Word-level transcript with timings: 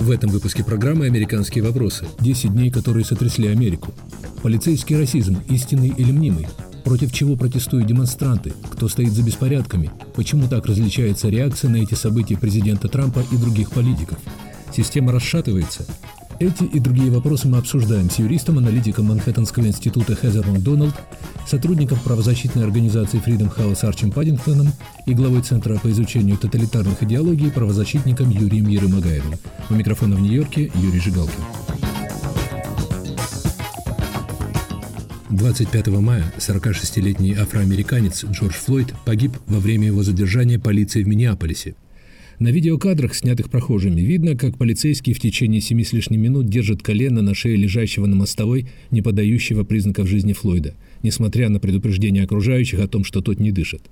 В 0.00 0.10
этом 0.10 0.30
выпуске 0.30 0.64
программы 0.64 1.04
«Американские 1.04 1.62
вопросы». 1.62 2.06
10 2.20 2.54
дней, 2.54 2.70
которые 2.70 3.04
сотрясли 3.04 3.48
Америку. 3.48 3.92
Полицейский 4.42 4.96
расизм, 4.96 5.42
истинный 5.50 5.88
или 5.88 6.10
мнимый? 6.10 6.48
Против 6.84 7.12
чего 7.12 7.36
протестуют 7.36 7.86
демонстранты? 7.86 8.54
Кто 8.72 8.88
стоит 8.88 9.12
за 9.12 9.22
беспорядками? 9.22 9.90
Почему 10.16 10.48
так 10.48 10.64
различается 10.64 11.28
реакция 11.28 11.68
на 11.68 11.76
эти 11.76 11.92
события 11.92 12.38
президента 12.38 12.88
Трампа 12.88 13.22
и 13.30 13.36
других 13.36 13.72
политиков? 13.72 14.18
Система 14.74 15.12
расшатывается? 15.12 15.84
Эти 16.40 16.64
и 16.64 16.80
другие 16.80 17.10
вопросы 17.10 17.48
мы 17.48 17.58
обсуждаем 17.58 18.08
с 18.08 18.18
юристом-аналитиком 18.18 19.04
Манхэттенского 19.04 19.66
института 19.66 20.14
Хезер 20.14 20.46
Макдоналд, 20.46 20.94
сотрудником 21.46 21.98
правозащитной 22.02 22.64
организации 22.64 23.22
Freedom 23.22 23.54
House 23.54 23.86
Арчем 23.86 24.10
Паддингтоном 24.10 24.72
и 25.04 25.12
главой 25.12 25.42
Центра 25.42 25.78
по 25.78 25.90
изучению 25.90 26.38
тоталитарных 26.38 27.02
идеологий 27.02 27.50
правозащитником 27.50 28.30
Юрием 28.30 28.68
Ерымагаевым. 28.68 29.34
У 29.68 29.74
микрофона 29.74 30.16
в 30.16 30.22
Нью-Йорке 30.22 30.72
Юрий 30.76 31.00
Жигалкин. 31.00 31.44
25 35.28 35.88
мая 35.88 36.32
46-летний 36.38 37.34
афроамериканец 37.34 38.24
Джордж 38.24 38.54
Флойд 38.54 38.94
погиб 39.04 39.36
во 39.46 39.58
время 39.58 39.88
его 39.88 40.02
задержания 40.02 40.58
полицией 40.58 41.04
в 41.04 41.08
Миннеаполисе. 41.08 41.74
На 42.40 42.48
видеокадрах, 42.48 43.14
снятых 43.14 43.50
прохожими, 43.50 44.00
видно, 44.00 44.34
как 44.34 44.56
полицейский 44.56 45.12
в 45.12 45.20
течение 45.20 45.60
семи 45.60 45.84
с 45.84 45.92
лишним 45.92 46.22
минут 46.22 46.48
держит 46.48 46.82
колено 46.82 47.20
на 47.20 47.34
шее 47.34 47.54
лежащего 47.54 48.06
на 48.06 48.16
мостовой, 48.16 48.66
не 48.90 49.02
подающего 49.02 49.62
признаков 49.62 50.08
жизни 50.08 50.32
Флойда, 50.32 50.74
несмотря 51.02 51.50
на 51.50 51.60
предупреждение 51.60 52.24
окружающих 52.24 52.80
о 52.80 52.88
том, 52.88 53.04
что 53.04 53.20
тот 53.20 53.40
не 53.40 53.52
дышит. 53.52 53.82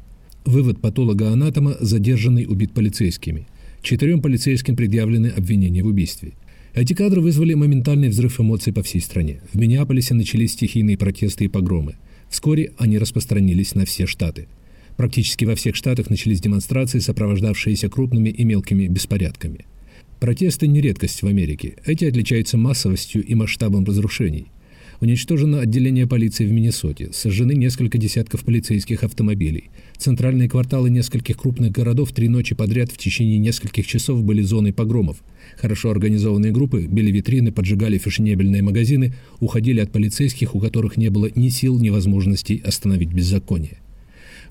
Вывод 0.47 0.81
патолога-анатома– 0.81 1.77
задержанный 1.81 2.47
убит 2.49 2.73
полицейскими. 2.73 3.47
Четырем 3.83 4.23
полицейским 4.23 4.77
предъявлены 4.77 5.27
обвинения 5.27 5.83
в 5.83 5.89
убийстве. 5.89 6.33
Эти 6.73 6.95
кадры 6.95 7.21
вызвали 7.21 7.53
моментальный 7.53 8.09
взрыв 8.09 8.41
эмоций 8.41 8.73
по 8.73 8.83
всей 8.83 9.03
стране. 9.03 9.43
В 9.53 9.59
Миннеаполисе 9.59 10.15
начались 10.15 10.53
стихийные 10.53 10.97
протесты 10.97 11.45
и 11.45 11.49
погромы. 11.49 11.97
Вскоре 12.31 12.73
они 12.79 12.97
распространились 12.97 13.75
на 13.75 13.85
все 13.85 14.07
штаты– 14.07 14.47
Практически 14.99 15.45
во 15.45 15.55
всех 15.55 15.77
штатах 15.77 16.11
начались 16.11 16.41
демонстрации, 16.41 16.99
сопровождавшиеся 16.99 17.89
крупными 17.89 18.31
и 18.31 18.43
мелкими 18.43 18.89
беспорядками. 18.89 19.65
Протесты 20.19 20.67
не 20.67 20.81
редкость 20.81 21.23
в 21.23 21.27
Америке. 21.29 21.77
Эти 21.87 22.05
отличаются 22.05 22.59
массовостью 22.59 23.25
и 23.25 23.37
масштабом 23.37 23.85
разрушений. 23.85 24.49
Уничтожено 25.01 25.61
отделение 25.61 26.09
полиции 26.09 26.47
в 26.47 26.51
Миннесоте, 26.51 27.11
сожжены 27.13 27.53
несколько 27.53 27.97
десятков 27.97 28.45
полицейских 28.45 29.05
автомобилей. 29.05 29.71
Центральные 29.97 30.49
кварталы 30.49 30.91
нескольких 30.91 31.37
крупных 31.37 31.71
городов 31.71 32.11
три 32.11 32.29
ночи 32.29 32.57
подряд 32.57 32.91
в 32.91 32.99
течение 32.99 33.39
нескольких 33.39 33.87
часов 33.87 34.25
были 34.25 34.43
зоной 34.43 34.73
погромов. 34.73 35.19
Хорошо 35.59 35.93
организованные 35.93 36.51
группы 36.51 36.89
били 36.89 37.13
витрины, 37.13 37.53
поджигали 37.53 37.99
фешенебельные 37.99 38.63
магазины, 38.63 39.15
уходили 39.39 39.79
от 39.79 39.93
полицейских, 39.93 40.57
у 40.57 40.59
которых 40.59 40.97
не 40.97 41.09
было 41.09 41.31
ни 41.37 41.51
сил, 41.51 41.79
ни 41.79 41.91
возможностей 41.91 42.61
остановить 42.67 43.13
беззаконие. 43.13 43.79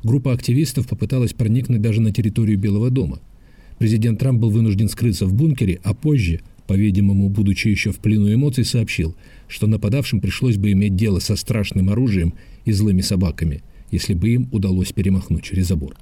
Группа 0.04 0.34
активистов 0.34 0.88
попыталась 0.88 1.34
проникнуть 1.34 1.82
даже 1.82 2.02
на 2.02 2.12
территорию 2.12 2.58
Белого 2.58 2.90
дома. 2.90 3.20
Президент 3.78 4.20
Трамп 4.20 4.40
был 4.40 4.50
вынужден 4.50 4.90
скрыться 4.90 5.26
в 5.26 5.34
бункере, 5.34 5.80
а 5.84 5.94
позже, 5.94 6.42
по-видимому, 6.66 7.30
будучи 7.30 7.68
еще 7.68 7.92
в 7.92 8.00
плену 8.00 8.34
эмоций, 8.34 8.66
сообщил, 8.66 9.16
что 9.48 9.68
нападавшим 9.68 10.20
пришлось 10.20 10.58
бы 10.58 10.72
иметь 10.72 10.96
дело 10.96 11.20
со 11.20 11.36
страшным 11.36 11.90
оружием 11.90 12.34
и 12.66 12.72
злыми 12.72 13.02
собаками, 13.02 13.62
если 13.92 14.14
бы 14.14 14.30
им 14.30 14.50
удалось 14.52 14.92
перемахнуть 14.92 15.44
через 15.44 15.68
забор. 15.68 15.96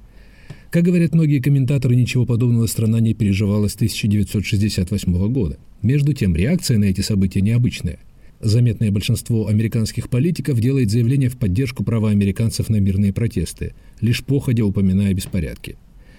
Как 0.70 0.84
говорят 0.84 1.14
многие 1.14 1.40
комментаторы, 1.40 1.94
ничего 1.94 2.26
подобного 2.26 2.66
страна 2.66 3.00
не 3.00 3.14
переживала 3.14 3.68
с 3.68 3.76
1968 3.76 5.32
года. 5.32 5.58
Между 5.82 6.12
тем, 6.12 6.34
реакция 6.34 6.78
на 6.78 6.84
эти 6.84 7.02
события 7.02 7.40
необычная. 7.40 7.98
Заметное 8.40 8.90
большинство 8.90 9.46
американских 9.46 10.10
политиков 10.10 10.60
делает 10.60 10.90
заявление 10.90 11.30
в 11.30 11.38
поддержку 11.38 11.84
права 11.84 12.10
американцев 12.10 12.68
на 12.68 12.76
мирные 12.76 13.12
протесты, 13.12 13.74
лишь 14.00 14.22
походя 14.22 14.64
упоминая 14.64 15.14
беспорядки. 15.14 15.76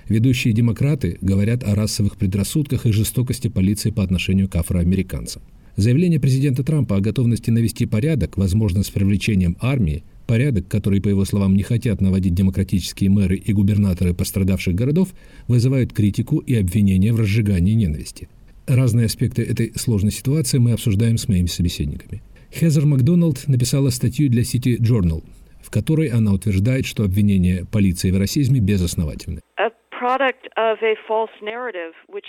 Ведущие 0.10 0.54
демократы 0.54 1.18
говорят 1.22 1.64
о 1.64 1.76
расовых 1.76 2.18
предрассудках 2.18 2.86
и 2.86 2.92
жестокости 2.92 3.50
полиции 3.50 3.92
по 3.92 4.04
отношению 4.04 4.48
к 4.48 4.56
афроамериканцам. 4.56 5.42
Заявление 5.76 6.20
президента 6.20 6.64
Трампа 6.64 6.96
о 6.96 7.02
готовности 7.02 7.52
навести 7.52 7.86
порядок, 7.86 8.36
возможно, 8.36 8.82
с 8.82 8.90
привлечением 8.90 9.58
армии, 9.60 10.04
порядок, 10.26 10.68
который, 10.68 11.02
по 11.02 11.10
его 11.10 11.24
словам, 11.24 11.56
не 11.56 11.62
хотят 11.62 12.02
наводить 12.02 12.34
демократические 12.34 13.12
мэры 13.12 13.36
и 13.36 13.54
губернаторы 13.54 14.16
пострадавших 14.16 14.74
городов, 14.74 15.14
вызывают 15.48 15.94
критику 15.94 16.40
и 16.40 16.56
обвинения 16.56 17.14
в 17.14 17.20
разжигании 17.20 17.74
ненависти. 17.74 18.28
Разные 18.68 19.06
аспекты 19.06 19.44
этой 19.44 19.72
сложной 19.76 20.12
ситуации 20.12 20.58
мы 20.58 20.74
обсуждаем 20.74 21.18
с 21.18 21.30
моими 21.30 21.48
собеседниками. 21.48 22.22
Хезер 22.54 22.86
Макдоналд 22.86 23.48
написала 23.48 23.90
статью 23.92 24.30
для 24.30 24.42
City 24.42 24.78
Journal, 24.78 25.24
в 25.64 25.70
которой 25.70 26.08
она 26.08 26.34
утверждает, 26.34 26.86
что 26.86 27.04
обвинения 27.04 27.66
полиции 27.66 28.12
в 28.12 28.18
расизме 28.18 28.60
безосновательны. 28.60 29.40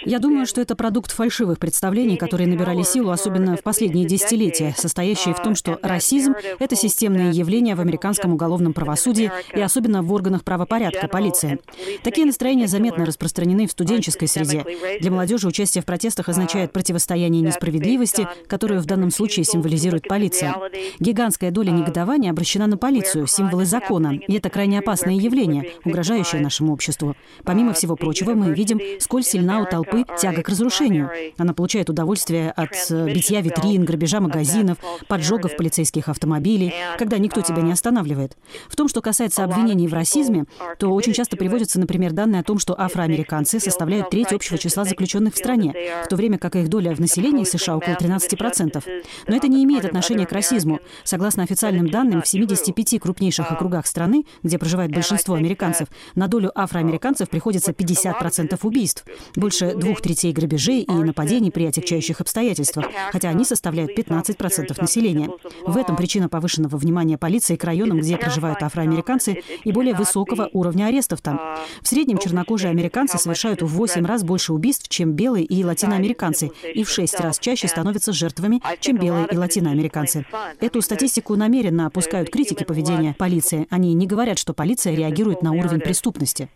Я 0.04 0.18
думаю, 0.18 0.46
что 0.46 0.60
это 0.60 0.74
продукт 0.74 1.12
фальшивых 1.12 1.58
представлений, 1.58 2.16
которые 2.16 2.48
набирали 2.48 2.82
силу, 2.82 3.10
особенно 3.10 3.56
в 3.56 3.62
последние 3.62 4.06
десятилетия, 4.06 4.74
состоящие 4.76 5.34
в 5.34 5.42
том, 5.42 5.54
что 5.54 5.78
расизм— 5.82 6.34
это 6.58 6.76
системное 6.76 7.32
явление 7.32 7.74
в 7.74 7.80
американском 7.80 8.32
уголовном 8.32 8.72
правосудии 8.72 9.30
и 9.52 9.60
особенно 9.60 10.02
в 10.02 10.12
органах 10.12 10.44
правопорядка, 10.44 11.08
полиции. 11.08 11.58
Такие 12.02 12.26
настроения 12.26 12.66
заметно 12.68 13.04
распространены 13.04 13.66
в 13.66 13.72
студенческой 13.72 14.28
среде. 14.28 14.64
Для 15.00 15.10
молодежи 15.10 15.46
участие 15.46 15.82
в 15.82 15.86
протестах 15.86 16.28
означает 16.28 16.72
противостояние 16.72 17.42
несправедливости, 17.42 18.26
которую 18.46 18.80
в 18.80 18.86
данном 18.86 19.10
случае 19.10 19.44
символизирует 19.44 20.08
полиция. 20.08 20.54
Гигантская 21.00 21.50
доля 21.50 21.70
негодования 21.70 22.30
обращена 22.30 22.66
на 22.66 22.78
полицию, 22.78 23.26
символы 23.26 23.64
закона, 23.64 24.14
и 24.14 24.34
это 24.36 24.48
крайне 24.48 24.78
опасное 24.78 25.14
явление, 25.14 25.72
угрожающее 25.84 26.40
нашему 26.40 26.72
обществу. 26.72 27.14
Помимо 27.44 27.57
всего 27.72 27.96
прочего, 27.96 28.34
мы 28.34 28.52
видим, 28.54 28.80
сколь 29.00 29.22
сильна 29.22 29.60
у 29.60 29.66
толпы 29.66 30.04
тяга 30.18 30.42
к 30.42 30.48
разрушению. 30.48 31.10
Она 31.36 31.52
получает 31.54 31.90
удовольствие 31.90 32.50
от 32.50 32.70
э, 32.90 33.12
битья 33.12 33.40
витрин, 33.40 33.84
грабежа 33.84 34.20
магазинов, 34.20 34.78
поджогов 35.06 35.56
полицейских 35.56 36.08
автомобилей, 36.08 36.74
когда 36.98 37.18
никто 37.18 37.40
тебя 37.40 37.62
не 37.62 37.72
останавливает. 37.72 38.36
В 38.68 38.76
том, 38.76 38.88
что 38.88 39.00
касается 39.00 39.44
обвинений 39.44 39.88
в 39.88 39.94
расизме, 39.94 40.44
то 40.78 40.88
очень 40.88 41.12
часто 41.12 41.36
приводятся, 41.36 41.80
например, 41.80 42.12
данные 42.12 42.40
о 42.40 42.44
том, 42.44 42.58
что 42.58 42.78
афроамериканцы 42.78 43.60
составляют 43.60 44.10
треть 44.10 44.32
общего 44.32 44.58
числа 44.58 44.84
заключенных 44.84 45.34
в 45.34 45.38
стране, 45.38 45.74
в 46.04 46.08
то 46.08 46.16
время 46.16 46.38
как 46.38 46.56
их 46.56 46.68
доля 46.68 46.94
в 46.94 47.00
населении 47.00 47.44
США 47.44 47.76
около 47.76 47.94
13%. 47.94 48.82
Но 49.26 49.36
это 49.36 49.48
не 49.48 49.64
имеет 49.64 49.84
отношения 49.84 50.26
к 50.26 50.32
расизму. 50.32 50.80
Согласно 51.04 51.42
официальным 51.42 51.90
данным, 51.90 52.22
в 52.22 52.28
75 52.28 53.00
крупнейших 53.00 53.50
округах 53.50 53.86
страны, 53.86 54.24
где 54.42 54.58
проживает 54.58 54.92
большинство 54.92 55.34
американцев, 55.34 55.88
на 56.14 56.28
долю 56.28 56.50
афроамериканцев 56.54 57.28
приходит 57.28 57.47
приходится 57.48 57.72
50% 57.72 58.58
убийств, 58.62 59.04
больше 59.34 59.74
двух 59.74 60.02
третей 60.02 60.32
грабежей 60.32 60.82
и 60.82 60.92
нападений 60.92 61.50
при 61.50 61.64
отягчающих 61.64 62.20
обстоятельствах, 62.20 62.86
хотя 63.10 63.30
они 63.30 63.44
составляют 63.44 63.98
15% 63.98 64.78
населения. 64.78 65.30
В 65.64 65.78
этом 65.78 65.96
причина 65.96 66.28
повышенного 66.28 66.76
внимания 66.76 67.16
полиции 67.16 67.56
к 67.56 67.64
районам, 67.64 68.00
где 68.00 68.18
проживают 68.18 68.62
афроамериканцы, 68.62 69.42
и 69.64 69.72
более 69.72 69.94
высокого 69.94 70.50
уровня 70.52 70.86
арестов 70.86 71.22
там. 71.22 71.40
В 71.80 71.88
среднем 71.88 72.18
чернокожие 72.18 72.70
американцы 72.70 73.16
совершают 73.16 73.62
в 73.62 73.68
8 73.68 74.04
раз 74.04 74.24
больше 74.24 74.52
убийств, 74.52 74.88
чем 74.88 75.12
белые 75.12 75.46
и 75.46 75.64
латиноамериканцы, 75.64 76.50
и 76.74 76.84
в 76.84 76.90
6 76.90 77.20
раз 77.20 77.38
чаще 77.38 77.66
становятся 77.66 78.12
жертвами, 78.12 78.60
чем 78.80 78.98
белые 78.98 79.26
и 79.30 79.36
латиноамериканцы. 79.36 80.26
Эту 80.60 80.82
статистику 80.82 81.34
намеренно 81.36 81.86
опускают 81.86 82.28
критики 82.28 82.64
поведения 82.64 83.14
полиции. 83.18 83.66
Они 83.70 83.94
не 83.94 84.06
говорят, 84.06 84.38
что 84.38 84.52
полиция 84.52 84.94
реагирует 84.94 85.42
на 85.42 85.52
уровень 85.52 85.80
преступности. 85.80 86.50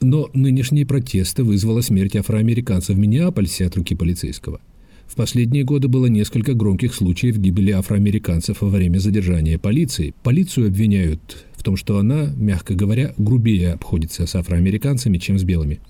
Но 0.00 0.28
нынешние 0.34 0.86
протесты 0.86 1.44
вызвала 1.44 1.80
смерть 1.80 2.16
афроамериканцев 2.16 2.96
в 2.96 2.98
Миннеаполисе 2.98 3.66
от 3.66 3.76
руки 3.76 3.94
полицейского. 3.94 4.60
В 5.06 5.16
последние 5.16 5.64
годы 5.64 5.88
было 5.88 6.06
несколько 6.06 6.54
громких 6.54 6.94
случаев 6.94 7.36
гибели 7.36 7.70
афроамериканцев 7.72 8.62
во 8.62 8.68
время 8.68 8.98
задержания 8.98 9.58
полиции. 9.58 10.14
Полицию 10.22 10.68
обвиняют 10.68 11.44
в 11.54 11.62
том, 11.62 11.76
что 11.76 11.98
она, 11.98 12.30
мягко 12.36 12.74
говоря, 12.74 13.12
грубее 13.18 13.72
обходится 13.72 14.26
с 14.26 14.34
афроамериканцами, 14.34 15.18
чем 15.18 15.38
с 15.38 15.44
белыми. 15.44 15.80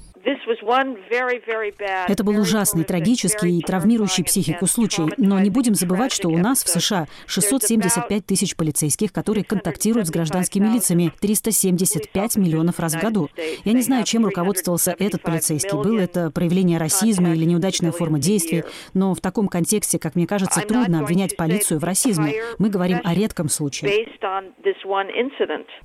Это 2.08 2.24
был 2.24 2.40
ужасный, 2.40 2.84
трагический 2.84 3.58
и 3.58 3.62
травмирующий 3.62 4.24
психику 4.24 4.66
случай. 4.66 5.02
Но 5.18 5.38
не 5.40 5.50
будем 5.50 5.74
забывать, 5.74 6.12
что 6.12 6.28
у 6.28 6.38
нас 6.38 6.64
в 6.64 6.68
США 6.68 7.06
675 7.26 8.26
тысяч 8.26 8.56
полицейских, 8.56 9.12
которые 9.12 9.44
контактируют 9.44 10.08
с 10.08 10.10
гражданскими 10.10 10.66
лицами 10.72 11.12
375 11.20 12.36
миллионов 12.36 12.80
раз 12.80 12.94
в 12.94 13.00
году. 13.00 13.28
Я 13.64 13.72
не 13.72 13.82
знаю, 13.82 14.04
чем 14.04 14.24
руководствовался 14.24 14.96
этот 14.98 15.22
полицейский. 15.22 15.76
Было 15.76 16.00
это 16.00 16.30
проявление 16.30 16.78
расизма 16.78 17.34
или 17.34 17.44
неудачная 17.44 17.92
форма 17.92 18.18
действия, 18.18 18.64
но 18.94 19.14
в 19.14 19.20
таком 19.20 19.48
контексте, 19.48 19.98
как 19.98 20.14
мне 20.14 20.26
кажется, 20.26 20.60
трудно 20.60 21.00
обвинять 21.00 21.36
полицию 21.36 21.80
в 21.80 21.84
расизме. 21.84 22.34
Мы 22.58 22.70
говорим 22.70 23.00
о 23.04 23.14
редком 23.14 23.48
случае. 23.48 24.06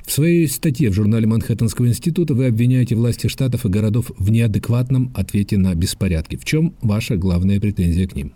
В 0.06 0.12
своей 0.12 0.48
статье 0.48 0.90
в 0.90 0.94
журнале 0.94 1.28
Манхэттенского 1.28 1.88
института 1.88 2.34
вы 2.34 2.48
обвиняете 2.48 2.96
власти 2.96 3.28
штатов 3.28 3.66
и 3.66 3.70
городов 3.70 4.12
в 4.18 4.32
неадекватности 4.32 4.77
адекватном 4.78 5.12
ответе 5.16 5.58
на 5.58 5.74
беспорядки. 5.76 6.36
В 6.36 6.46
чем 6.46 6.74
ваша 6.82 7.18
главная 7.18 7.60
претензия 7.60 8.08
к 8.08 8.16
ним? 8.16 8.34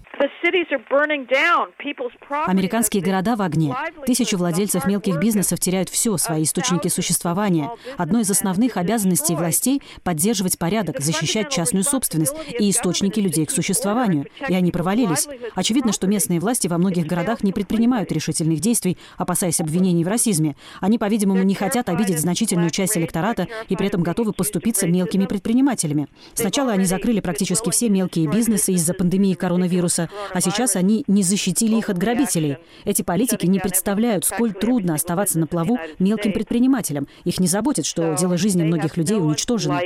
Американские 2.47 3.03
города 3.03 3.35
в 3.35 3.41
огне. 3.43 3.75
Тысячи 4.07 4.33
владельцев 4.33 4.85
мелких 4.85 5.19
бизнесов 5.19 5.59
теряют 5.59 5.89
все, 5.89 6.17
свои 6.17 6.43
источники 6.43 6.87
существования. 6.87 7.69
Одно 7.97 8.21
из 8.21 8.31
основных 8.31 8.77
обязанностей 8.77 9.35
властей– 9.35 9.83
поддерживать 10.03 10.57
порядок, 10.57 10.99
защищать 10.99 11.49
частную 11.51 11.83
собственность 11.83 12.33
и 12.59 12.71
источники 12.71 13.19
людей 13.19 13.45
к 13.45 13.51
существованию. 13.51 14.25
И 14.49 14.55
они 14.55 14.71
провалились. 14.71 15.27
Очевидно, 15.53 15.93
что 15.93 16.07
местные 16.07 16.39
власти 16.39 16.67
во 16.67 16.79
многих 16.79 17.05
городах 17.05 17.43
не 17.43 17.53
предпринимают 17.53 18.11
решительных 18.11 18.61
действий, 18.61 18.97
опасаясь 19.17 19.61
обвинений 19.61 20.03
в 20.03 20.07
расизме. 20.07 20.55
Они, 20.79 20.97
по-видимому, 20.97 21.43
не 21.43 21.53
хотят 21.53 21.87
обидеть 21.87 22.19
значительную 22.19 22.71
часть 22.71 22.97
электората 22.97 23.47
и 23.69 23.75
при 23.75 23.87
этом 23.87 24.01
готовы 24.01 24.33
поступиться 24.33 24.87
мелкими 24.87 25.27
предпринимателями. 25.27 26.07
Сначала 26.33 26.71
они 26.71 26.85
закрыли 26.85 27.19
практически 27.19 27.69
все 27.69 27.89
мелкие 27.89 28.27
бизнесы 28.27 28.73
из-за 28.73 28.95
пандемии 28.95 29.35
коронавируса, 29.35 30.09
а 30.33 30.41
сейчас 30.41 30.75
они 30.75 31.03
не 31.07 31.23
защитили 31.23 31.75
их 31.75 31.89
от 31.89 31.97
грабителей. 31.97 32.57
Эти 32.85 33.01
политики 33.01 33.45
не 33.45 33.59
представляют, 33.59 34.25
сколь 34.25 34.53
трудно 34.53 34.95
оставаться 34.95 35.39
на 35.39 35.47
плаву 35.47 35.77
мелким 35.99 36.33
предпринимателям. 36.33 37.07
Их 37.25 37.39
не 37.39 37.47
заботит, 37.47 37.85
что 37.85 38.15
дело 38.15 38.37
жизни 38.37 38.63
многих 38.63 38.97
людей 38.97 39.17
уничтожено. 39.17 39.81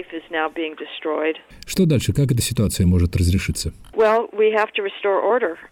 Что 1.66 1.86
дальше? 1.86 2.14
Как 2.14 2.32
эта 2.32 2.42
ситуация 2.42 2.86
может 2.86 3.16
разрешиться? 3.16 3.74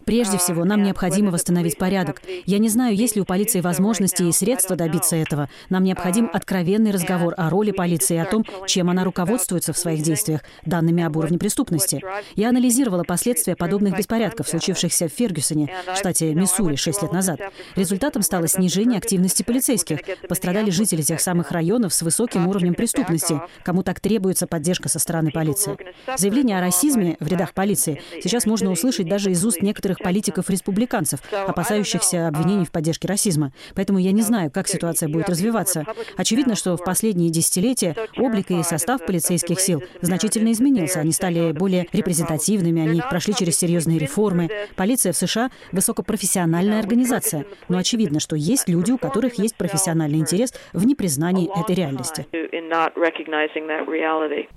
Прежде 0.04 0.38
всего, 0.38 0.64
нам 0.64 0.82
необходимо 0.82 1.30
восстановить 1.30 1.78
порядок. 1.78 2.22
Я 2.46 2.58
не 2.58 2.68
знаю, 2.68 2.96
есть 2.96 3.16
ли 3.16 3.22
у 3.22 3.24
полиции 3.24 3.60
возможности 3.60 4.22
и 4.22 4.32
средства 4.32 4.76
добиться 4.76 5.16
этого. 5.16 5.48
Нам 5.70 5.84
необходим 5.84 6.28
откровенный 6.32 6.90
разговор 6.90 7.34
о 7.36 7.50
роли 7.50 7.70
полиции 7.70 8.14
и 8.14 8.18
о 8.18 8.24
том, 8.24 8.44
чем 8.66 8.90
она 8.90 9.04
руководствуется 9.04 9.72
в 9.72 9.78
своих 9.78 10.02
действиях, 10.02 10.40
данными 10.64 11.02
об 11.02 11.16
уровне 11.16 11.38
преступности. 11.38 12.02
Я 12.34 12.48
анализировала 12.48 13.04
последствия 13.04 13.56
подобных 13.56 13.96
беспорядков, 13.96 14.48
случившихся 14.48 14.63
в 14.72 15.08
Фергюсоне, 15.08 15.70
штате 15.96 16.34
Миссури, 16.34 16.76
6 16.76 17.02
лет 17.02 17.12
назад. 17.12 17.40
Результатом 17.76 18.22
стало 18.22 18.48
снижение 18.48 18.98
активности 18.98 19.42
полицейских. 19.42 19.98
Пострадали 20.28 20.70
жители 20.70 21.02
тех 21.02 21.20
самых 21.20 21.50
районов 21.50 21.92
с 21.92 22.02
высоким 22.02 22.48
уровнем 22.48 22.74
преступности, 22.74 23.40
кому 23.64 23.82
так 23.82 24.00
требуется 24.00 24.46
поддержка 24.46 24.88
со 24.88 24.98
стороны 24.98 25.30
полиции. 25.30 25.76
Заявление 26.16 26.58
о 26.58 26.60
расизме 26.60 27.16
в 27.20 27.26
рядах 27.26 27.52
полиции 27.52 28.00
сейчас 28.22 28.46
можно 28.46 28.70
услышать 28.70 29.08
даже 29.08 29.30
из 29.30 29.44
уст 29.44 29.62
некоторых 29.62 29.98
политиков-республиканцев, 29.98 31.20
опасающихся 31.32 32.28
обвинений 32.28 32.64
в 32.64 32.70
поддержке 32.70 33.08
расизма. 33.08 33.52
Поэтому 33.74 33.98
я 33.98 34.12
не 34.12 34.22
знаю, 34.22 34.50
как 34.50 34.68
ситуация 34.68 35.08
будет 35.08 35.28
развиваться. 35.28 35.84
Очевидно, 36.16 36.54
что 36.54 36.76
в 36.76 36.84
последние 36.84 37.30
десятилетия 37.30 37.96
облик 38.16 38.50
и 38.50 38.62
состав 38.62 39.04
полицейских 39.04 39.60
сил 39.60 39.82
значительно 40.00 40.52
изменился. 40.52 41.00
Они 41.00 41.12
стали 41.12 41.52
более 41.52 41.86
репрезентативными, 41.92 42.82
они 42.82 43.00
прошли 43.00 43.34
через 43.34 43.58
серьезные 43.58 43.98
реформы. 43.98 44.48
Полиция 44.76 45.12
в 45.12 45.16
США– 45.16 45.50
высокопрофессиональная 45.72 46.80
организация. 46.80 47.44
Но 47.68 47.78
очевидно, 47.78 48.20
что 48.20 48.36
есть 48.36 48.68
люди, 48.68 48.92
у 48.92 48.98
которых 48.98 49.38
есть 49.38 49.56
профессиональный 49.56 50.18
интерес 50.18 50.52
в 50.72 50.86
непризнании 50.86 51.48
этой 51.58 51.74
реальности. 51.74 52.26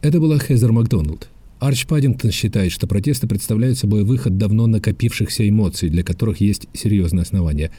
Это 0.02 0.20
была 0.20 0.40
Хезер 0.40 0.72
Макдоналд. 0.72 1.30
Арч 1.60 1.88
Паддингтон 1.88 2.32
считает, 2.32 2.72
что 2.72 2.86
протесты 2.86 3.28
представляют 3.28 3.80
собой 3.80 4.04
выход 4.04 4.38
давно 4.38 4.68
накопившихся 4.68 5.48
эмоций, 5.50 5.90
для 5.90 6.04
которых 6.04 6.40
есть 6.40 6.68
серьезные 6.74 7.24
основания. 7.24 7.72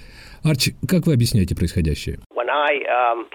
Арч, 0.43 0.71
как 0.87 1.07
вы 1.07 1.13
объясняете 1.13 1.55
происходящее? 1.55 2.19
Um, 2.49 3.27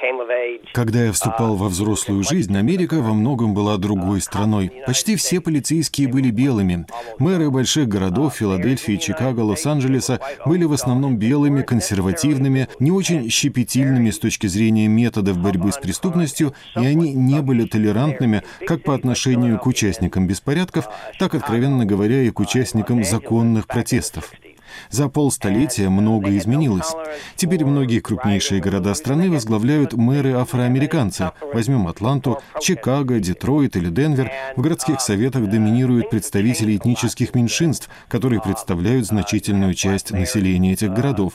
Когда 0.73 1.05
я 1.05 1.11
вступал 1.11 1.55
во 1.55 1.67
взрослую 1.67 2.23
жизнь, 2.23 2.57
Америка 2.57 2.95
во 2.95 3.13
многом 3.13 3.53
была 3.53 3.77
другой 3.77 4.21
страной. 4.21 4.71
Почти 4.87 5.15
все 5.15 5.39
полицейские 5.39 6.07
были 6.07 6.31
белыми. 6.31 6.87
Мэры 7.19 7.51
больших 7.51 7.87
городов 7.87 8.35
Филадельфии, 8.35 8.97
Чикаго, 8.97 9.41
Лос-Анджелеса 9.41 10.19
были 10.45 10.63
в 10.63 10.73
основном 10.73 11.17
белыми, 11.17 11.61
консервативными, 11.61 12.69
не 12.79 12.89
очень 12.89 13.29
щепетильными 13.29 14.09
с 14.09 14.17
точки 14.17 14.47
зрения 14.47 14.87
методов 14.87 15.37
борьбы 15.37 15.71
с 15.71 15.77
преступностью, 15.77 16.55
и 16.75 16.79
они 16.83 17.13
не 17.13 17.41
были 17.41 17.67
толерантными 17.67 18.41
как 18.65 18.81
по 18.81 18.95
отношению 18.95 19.59
к 19.59 19.67
участникам 19.67 20.25
беспорядков, 20.25 20.87
так, 21.19 21.35
откровенно 21.35 21.85
говоря, 21.85 22.23
и 22.23 22.31
к 22.31 22.39
участникам 22.39 23.03
законных 23.03 23.67
протестов. 23.67 24.31
За 24.89 25.09
полстолетия 25.09 25.89
многое 25.89 26.37
изменилось. 26.37 26.93
Теперь 27.35 27.65
многие 27.65 27.99
крупнейшие 27.99 28.61
города 28.61 28.93
страны 28.93 29.29
возглавляют 29.29 29.93
мэры 29.93 30.33
афроамериканцы. 30.33 31.31
Возьмем 31.53 31.87
Атланту, 31.87 32.39
Чикаго, 32.61 33.19
Детройт 33.19 33.75
или 33.75 33.89
Денвер. 33.89 34.31
В 34.55 34.61
городских 34.61 35.01
советах 35.01 35.49
доминируют 35.49 36.09
представители 36.09 36.75
этнических 36.77 37.33
меньшинств, 37.35 37.89
которые 38.07 38.41
представляют 38.41 39.05
значительную 39.05 39.73
часть 39.73 40.11
населения 40.11 40.73
этих 40.73 40.93
городов. 40.93 41.33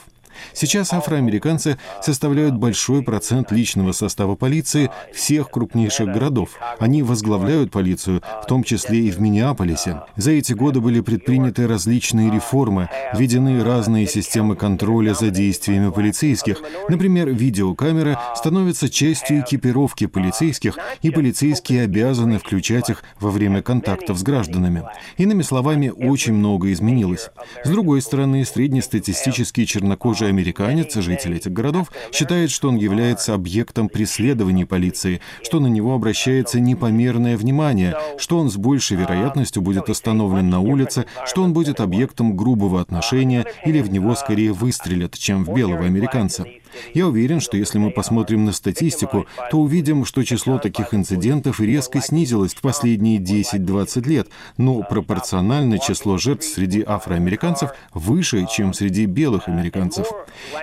Сейчас 0.53 0.93
афроамериканцы 0.93 1.77
составляют 2.01 2.55
большой 2.55 3.03
процент 3.03 3.51
личного 3.51 3.91
состава 3.91 4.35
полиции 4.35 4.89
всех 5.13 5.49
крупнейших 5.49 6.07
городов. 6.07 6.51
Они 6.79 7.03
возглавляют 7.03 7.71
полицию, 7.71 8.21
в 8.43 8.45
том 8.45 8.63
числе 8.63 8.99
и 8.99 9.11
в 9.11 9.19
Миннеаполисе. 9.19 10.01
За 10.15 10.31
эти 10.31 10.53
годы 10.53 10.81
были 10.81 11.01
предприняты 11.01 11.67
различные 11.67 12.31
реформы, 12.31 12.89
введены 13.13 13.63
разные 13.63 14.07
системы 14.07 14.55
контроля 14.55 15.13
за 15.13 15.29
действиями 15.29 15.91
полицейских. 15.91 16.61
Например, 16.87 17.29
видеокамеры 17.29 18.17
становятся 18.35 18.89
частью 18.89 19.41
экипировки 19.41 20.07
полицейских, 20.07 20.77
и 21.01 21.09
полицейские 21.09 21.83
обязаны 21.83 22.39
включать 22.39 22.89
их 22.89 23.03
во 23.19 23.29
время 23.29 23.61
контактов 23.61 24.17
с 24.17 24.23
гражданами. 24.23 24.83
Иными 25.17 25.41
словами, 25.41 25.89
очень 25.89 26.33
много 26.33 26.71
изменилось. 26.71 27.29
С 27.63 27.69
другой 27.69 28.01
стороны, 28.01 28.45
среднестатистический 28.45 29.65
чернокожий 29.65 30.28
американец, 30.29 30.95
житель 30.95 31.35
этих 31.35 31.51
городов, 31.51 31.91
считает, 32.11 32.51
что 32.51 32.69
он 32.69 32.75
является 32.75 33.33
объектом 33.33 33.89
преследований 33.89 34.65
полиции, 34.65 35.21
что 35.43 35.59
на 35.59 35.67
него 35.67 35.93
обращается 35.93 36.59
непомерное 36.59 37.37
внимание, 37.37 37.95
что 38.17 38.37
он 38.37 38.49
с 38.49 38.57
большей 38.57 38.97
вероятностью 38.97 39.61
будет 39.61 39.89
остановлен 39.89 40.49
на 40.49 40.59
улице, 40.59 41.05
что 41.25 41.43
он 41.43 41.53
будет 41.53 41.79
объектом 41.79 42.35
грубого 42.35 42.81
отношения 42.81 43.45
или 43.65 43.81
в 43.81 43.91
него 43.91 44.15
скорее 44.15 44.53
выстрелят, 44.53 45.17
чем 45.17 45.43
в 45.43 45.53
белого 45.53 45.85
американца. 45.85 46.45
Я 46.93 47.07
уверен, 47.07 47.39
что 47.39 47.57
если 47.57 47.77
мы 47.77 47.91
посмотрим 47.91 48.45
на 48.45 48.51
статистику, 48.51 49.25
то 49.51 49.57
увидим, 49.57 50.05
что 50.05 50.23
число 50.23 50.57
таких 50.57 50.93
инцидентов 50.93 51.59
резко 51.59 52.01
снизилось 52.01 52.53
в 52.53 52.61
последние 52.61 53.19
10-20 53.19 54.07
лет, 54.07 54.27
но 54.57 54.81
пропорционально 54.83 55.79
число 55.79 56.17
жертв 56.17 56.45
среди 56.45 56.83
афроамериканцев 56.85 57.71
выше, 57.93 58.47
чем 58.51 58.73
среди 58.73 59.05
белых 59.05 59.47
американцев. 59.47 60.07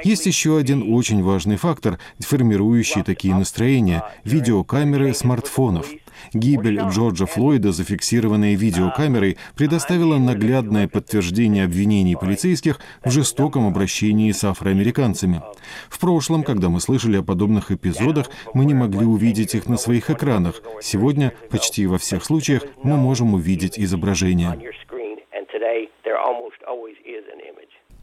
Есть 0.04 0.26
еще 0.26 0.58
один 0.58 0.94
очень 0.94 1.22
важный 1.22 1.56
фактор, 1.56 1.98
формирующий 2.20 3.02
такие 3.02 3.34
настроения– 3.34 4.02
видеокамеры 4.24 5.14
смартфонов. 5.14 5.86
Гибель 6.32 6.80
Джорджа 6.80 7.26
Флойда, 7.26 7.72
зафиксированная 7.72 8.54
видеокамерой, 8.54 9.36
предоставила 9.56 10.18
наглядное 10.18 10.88
подтверждение 10.88 11.64
обвинений 11.64 12.16
полицейских 12.16 12.80
в 13.04 13.10
жестоком 13.10 13.66
обращении 13.66 14.32
с 14.32 14.44
афроамериканцами. 14.44 15.42
В 15.88 15.98
прошлом, 15.98 16.42
когда 16.42 16.68
мы 16.68 16.80
слышали 16.80 17.16
о 17.16 17.22
подобных 17.22 17.70
эпизодах, 17.70 18.30
мы 18.54 18.64
не 18.64 18.74
могли 18.74 19.04
увидеть 19.04 19.54
их 19.54 19.68
на 19.68 19.76
своих 19.76 20.10
экранах. 20.10 20.62
Сегодня, 20.82 21.32
почти 21.50 21.86
во 21.86 21.98
всех 21.98 22.24
случаях, 22.24 22.62
мы 22.82 22.96
можем 22.96 23.34
увидеть 23.34 23.78
изображение. 23.78 24.58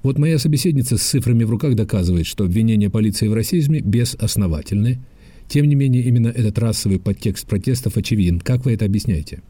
Вот 0.04 0.18
моя 0.18 0.38
собеседница 0.38 0.98
с 0.98 1.02
цифрами 1.02 1.46
в 1.46 1.50
руках 1.50 1.76
доказывает, 1.76 2.26
что 2.26 2.44
обвинения 2.44 2.90
полиции 2.90 3.30
в 3.30 3.34
расизме 3.34 3.80
безосновательны. 3.80 5.00
Тем 5.48 5.66
не 5.66 5.76
менее, 5.76 6.04
именно 6.04 6.28
этот 6.28 6.58
расовый 6.60 7.00
подтекст 7.00 7.48
протестов 7.48 7.98
очевиден. 7.98 8.40
Как 8.40 8.66
вы 8.66 8.74
это 8.74 8.86
объясняете? 8.86 9.42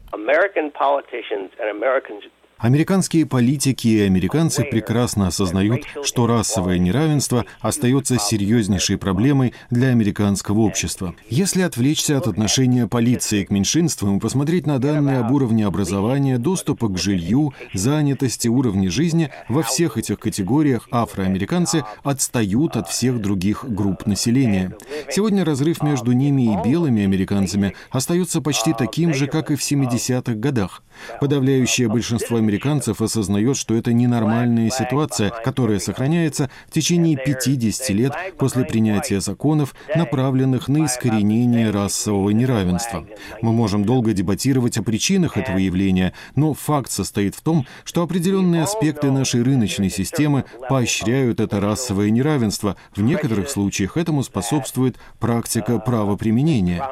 Американские 2.64 3.26
политики 3.26 3.88
и 3.88 4.00
американцы 4.00 4.64
прекрасно 4.64 5.26
осознают, 5.26 5.82
что 6.02 6.26
расовое 6.26 6.78
неравенство 6.78 7.44
остается 7.60 8.18
серьезнейшей 8.18 8.96
проблемой 8.96 9.52
для 9.68 9.88
американского 9.88 10.60
общества. 10.60 11.14
Если 11.28 11.60
отвлечься 11.60 12.16
от 12.16 12.26
отношения 12.26 12.86
полиции 12.86 13.44
к 13.44 13.50
меньшинствам 13.50 14.16
и 14.16 14.18
посмотреть 14.18 14.66
на 14.66 14.78
данные 14.78 15.18
об 15.18 15.30
уровне 15.32 15.66
образования, 15.66 16.38
доступа 16.38 16.88
к 16.88 16.96
жилью, 16.96 17.52
занятости, 17.74 18.48
уровне 18.48 18.88
жизни, 18.88 19.30
во 19.50 19.62
всех 19.62 19.98
этих 19.98 20.18
категориях 20.18 20.88
афроамериканцы 20.90 21.84
отстают 22.02 22.78
от 22.78 22.88
всех 22.88 23.20
других 23.20 23.66
групп 23.68 24.06
населения. 24.06 24.74
Сегодня 25.10 25.44
разрыв 25.44 25.82
между 25.82 26.12
ними 26.12 26.54
и 26.54 26.66
белыми 26.66 27.04
американцами 27.04 27.74
остается 27.90 28.40
почти 28.40 28.72
таким 28.72 29.12
же, 29.12 29.26
как 29.26 29.50
и 29.50 29.54
в 29.54 29.60
70-х 29.60 30.32
годах. 30.32 30.82
Подавляющее 31.20 31.88
большинство 31.88 32.38
американцев 32.38 32.53
осознает, 33.00 33.56
что 33.56 33.74
это 33.74 33.92
ненормальная 33.92 34.70
ситуация, 34.70 35.30
которая 35.30 35.78
сохраняется 35.78 36.50
в 36.68 36.72
течение 36.72 37.16
50 37.16 37.90
лет 37.90 38.12
после 38.38 38.64
принятия 38.64 39.20
законов, 39.20 39.74
направленных 39.94 40.68
на 40.68 40.86
искоренение 40.86 41.70
расового 41.70 42.30
неравенства. 42.30 43.06
Мы 43.42 43.52
можем 43.52 43.84
долго 43.84 44.12
дебатировать 44.12 44.78
о 44.78 44.82
причинах 44.82 45.36
этого 45.36 45.58
явления, 45.58 46.12
но 46.34 46.54
факт 46.54 46.90
состоит 46.90 47.34
в 47.34 47.42
том, 47.42 47.66
что 47.84 48.02
определенные 48.02 48.62
аспекты 48.62 49.10
нашей 49.10 49.42
рыночной 49.42 49.90
системы 49.90 50.44
поощряют 50.68 51.40
это 51.40 51.60
расовое 51.60 52.10
неравенство. 52.10 52.76
В 52.94 53.02
некоторых 53.02 53.48
случаях 53.48 53.96
этому 53.96 54.22
способствует 54.22 54.96
практика 55.18 55.78
правоприменения. 55.78 56.82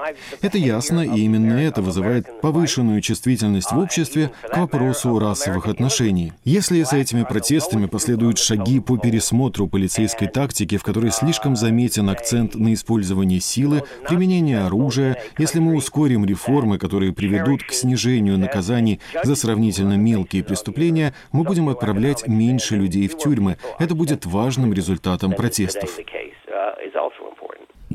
Это 0.40 0.58
ясно, 0.58 1.00
и 1.00 1.20
именно 1.20 1.54
это 1.54 1.82
вызывает 1.82 2.40
повышенную 2.40 3.00
чувствительность 3.00 3.72
в 3.72 3.78
обществе 3.78 4.32
к 4.50 4.56
вопросу 4.56 5.18
расовых 5.52 5.66
отношений. 5.66 6.32
Если 6.44 6.82
за 6.82 6.96
этими 6.96 7.24
протестами 7.24 7.86
последуют 7.86 8.38
шаги 8.38 8.80
по 8.80 8.98
пересмотру 8.98 9.68
полицейской 9.68 10.28
тактики, 10.28 10.76
в 10.76 10.82
которой 10.82 11.10
слишком 11.10 11.56
заметен 11.56 12.08
акцент 12.08 12.54
на 12.54 12.72
использование 12.74 13.40
силы, 13.40 13.82
применение 14.08 14.60
оружия, 14.60 15.18
если 15.38 15.60
мы 15.60 15.74
ускорим 15.74 16.24
реформы, 16.24 16.78
которые 16.78 17.12
приведут 17.12 17.62
к 17.62 17.72
снижению 17.72 18.38
наказаний 18.38 19.00
за 19.22 19.34
сравнительно 19.34 19.96
мелкие 19.96 20.42
преступления, 20.44 21.14
мы 21.32 21.44
будем 21.44 21.68
отправлять 21.68 22.26
меньше 22.26 22.76
людей 22.76 23.08
в 23.08 23.18
тюрьмы. 23.18 23.56
Это 23.78 23.94
будет 23.94 24.26
важным 24.26 24.72
результатом 24.72 25.32
протестов. 25.32 25.98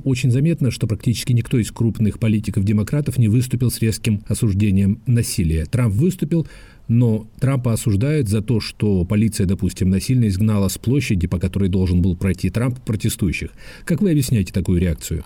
Очень 0.08 0.32
заметно, 0.32 0.72
что 0.72 0.88
практически 0.88 1.34
никто 1.34 1.58
из 1.58 1.70
крупных 1.70 2.18
политиков-демократов 2.18 3.18
не 3.18 3.28
выступил 3.28 3.70
с 3.70 3.82
резким 3.82 4.22
осуждением 4.28 5.02
насилия. 5.06 5.66
Трамп 5.66 5.94
выступил, 5.96 6.48
но 6.88 7.26
Трампа 7.40 7.74
осуждают 7.74 8.28
за 8.28 8.42
то, 8.42 8.60
что 8.60 9.04
полиция, 9.06 9.46
допустим, 9.46 9.90
насильно 9.90 10.28
изгнала 10.28 10.68
с 10.68 10.78
площади, 10.78 11.28
по 11.28 11.40
которой 11.40 11.70
должен 11.70 12.02
был 12.02 12.16
пройти 12.16 12.50
Трамп, 12.50 12.80
протестующих. 12.80 13.52
Как 13.86 14.02
вы 14.02 14.12
объясняете 14.12 14.54
такую 14.54 14.80
реакцию? 14.80 15.24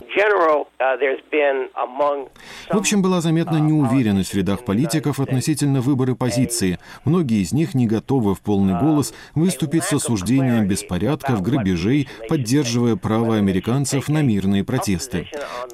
В 2.69 2.77
общем, 2.77 3.01
была 3.01 3.21
заметна 3.21 3.57
неуверенность 3.57 4.33
в 4.33 4.37
рядах 4.37 4.65
политиков 4.65 5.19
относительно 5.19 5.81
выбора 5.81 6.15
позиции. 6.15 6.79
Многие 7.05 7.41
из 7.41 7.53
них 7.53 7.75
не 7.75 7.85
готовы 7.85 8.33
в 8.33 8.41
полный 8.41 8.79
голос 8.79 9.13
выступить 9.35 9.83
с 9.83 9.93
осуждением 9.93 10.67
беспорядков, 10.67 11.41
грабежей, 11.41 12.07
поддерживая 12.27 12.95
право 12.95 13.37
американцев 13.37 14.09
на 14.09 14.21
мирные 14.21 14.63
протесты. 14.63 15.27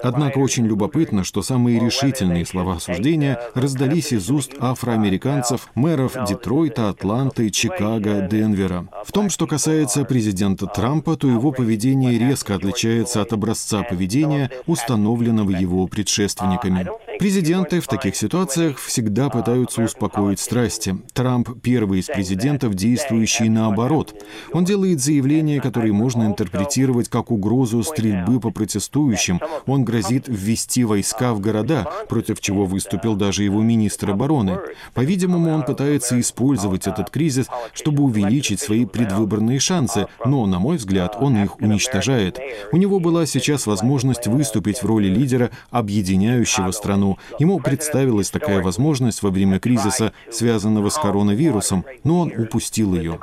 Однако 0.03 0.39
очень 0.39 0.67
любопытно, 0.67 1.23
что 1.23 1.41
самые 1.41 1.79
решительные 1.79 2.45
слова 2.45 2.75
осуждения 2.75 3.39
раздались 3.55 4.11
из 4.11 4.29
уст 4.29 4.55
афроамериканцев, 4.59 5.69
мэров 5.77 6.17
Детройта, 6.27 6.89
Атланты, 6.89 7.49
Чикаго, 7.51 8.27
Денвера. 8.29 8.87
В 9.05 9.11
том, 9.11 9.29
что 9.29 9.47
касается 9.47 10.03
президента 10.03 10.65
Трампа, 10.65 11.15
то 11.15 11.27
его 11.27 11.51
поведение 11.51 12.17
резко 12.17 12.55
отличается 12.55 13.21
от 13.21 13.31
образца 13.31 13.83
поведения, 13.83 14.51
установленного 14.65 15.51
его 15.51 15.87
предшественниками. 15.87 16.87
Президенты 17.19 17.79
в 17.79 17.87
таких 17.87 18.15
ситуациях 18.15 18.77
всегда 18.77 19.29
пытаются 19.29 19.81
успокоить 19.81 20.39
страсти. 20.39 20.97
Трамп– 21.13 21.49
первый 21.63 21.99
из 21.99 22.05
президентов, 22.05 22.75
действующий 22.75 23.49
наоборот. 23.49 24.13
Он 24.53 24.65
делает 24.65 24.99
заявления, 24.99 25.59
которые 25.59 25.93
можно 25.93 26.25
интерпретировать 26.25 27.09
как 27.09 27.31
угрозу 27.31 27.81
стрельбы 27.81 28.39
по 28.39 28.51
протестующим. 28.51 29.41
Он 29.65 29.83
грозит 29.83 30.25
ввести 30.27 30.83
войска 30.83 31.33
в 31.33 31.39
города, 31.39 31.89
против 32.07 32.39
чего 32.39 32.65
выступил 32.65 33.15
даже 33.15 33.43
его 33.43 33.63
министр 33.63 34.11
обороны. 34.11 34.59
По-видимому, 34.93 35.51
он 35.51 35.63
пытается 35.63 36.19
использовать 36.19 36.85
этот 36.85 37.09
кризис, 37.09 37.47
чтобы 37.73 38.03
увеличить 38.03 38.59
свои 38.59 38.85
предвыборные 38.85 39.59
шансы, 39.59 40.07
но, 40.23 40.45
на 40.45 40.59
мой 40.59 40.77
взгляд, 40.77 41.17
он 41.19 41.35
их 41.37 41.59
уничтожает. 41.59 42.39
У 42.71 42.77
него 42.77 42.99
была 42.99 43.25
сейчас 43.25 43.65
возможность 43.65 44.27
выступить 44.27 44.83
в 44.83 44.85
роли 44.85 45.07
лидера, 45.07 45.49
объединяющего 45.71 46.71
страну 46.71 47.06
страну. 47.07 47.17
Ему 47.39 47.59
представилась 47.59 48.29
такая 48.29 48.61
возможность 48.61 49.23
во 49.23 49.29
время 49.29 49.59
кризиса, 49.59 50.13
связанного 50.29 50.89
с 50.89 50.97
коронавирусом, 50.97 51.85
но 52.03 52.21
он 52.21 52.33
упустил 52.37 52.95
ее. 52.95 53.19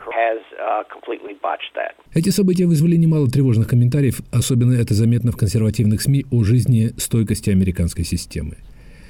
Эти 2.15 2.29
события 2.29 2.67
вызвали 2.67 2.97
немало 2.97 3.29
тревожных 3.29 3.69
комментариев, 3.69 4.21
особенно 4.33 4.73
это 4.73 4.95
заметно 4.95 5.33
в 5.33 5.37
консервативных 5.37 6.01
СМИ 6.01 6.27
о 6.31 6.45
жизни 6.45 6.93
стойкости 6.97 7.51
американской 7.51 8.05
системы. 8.05 8.57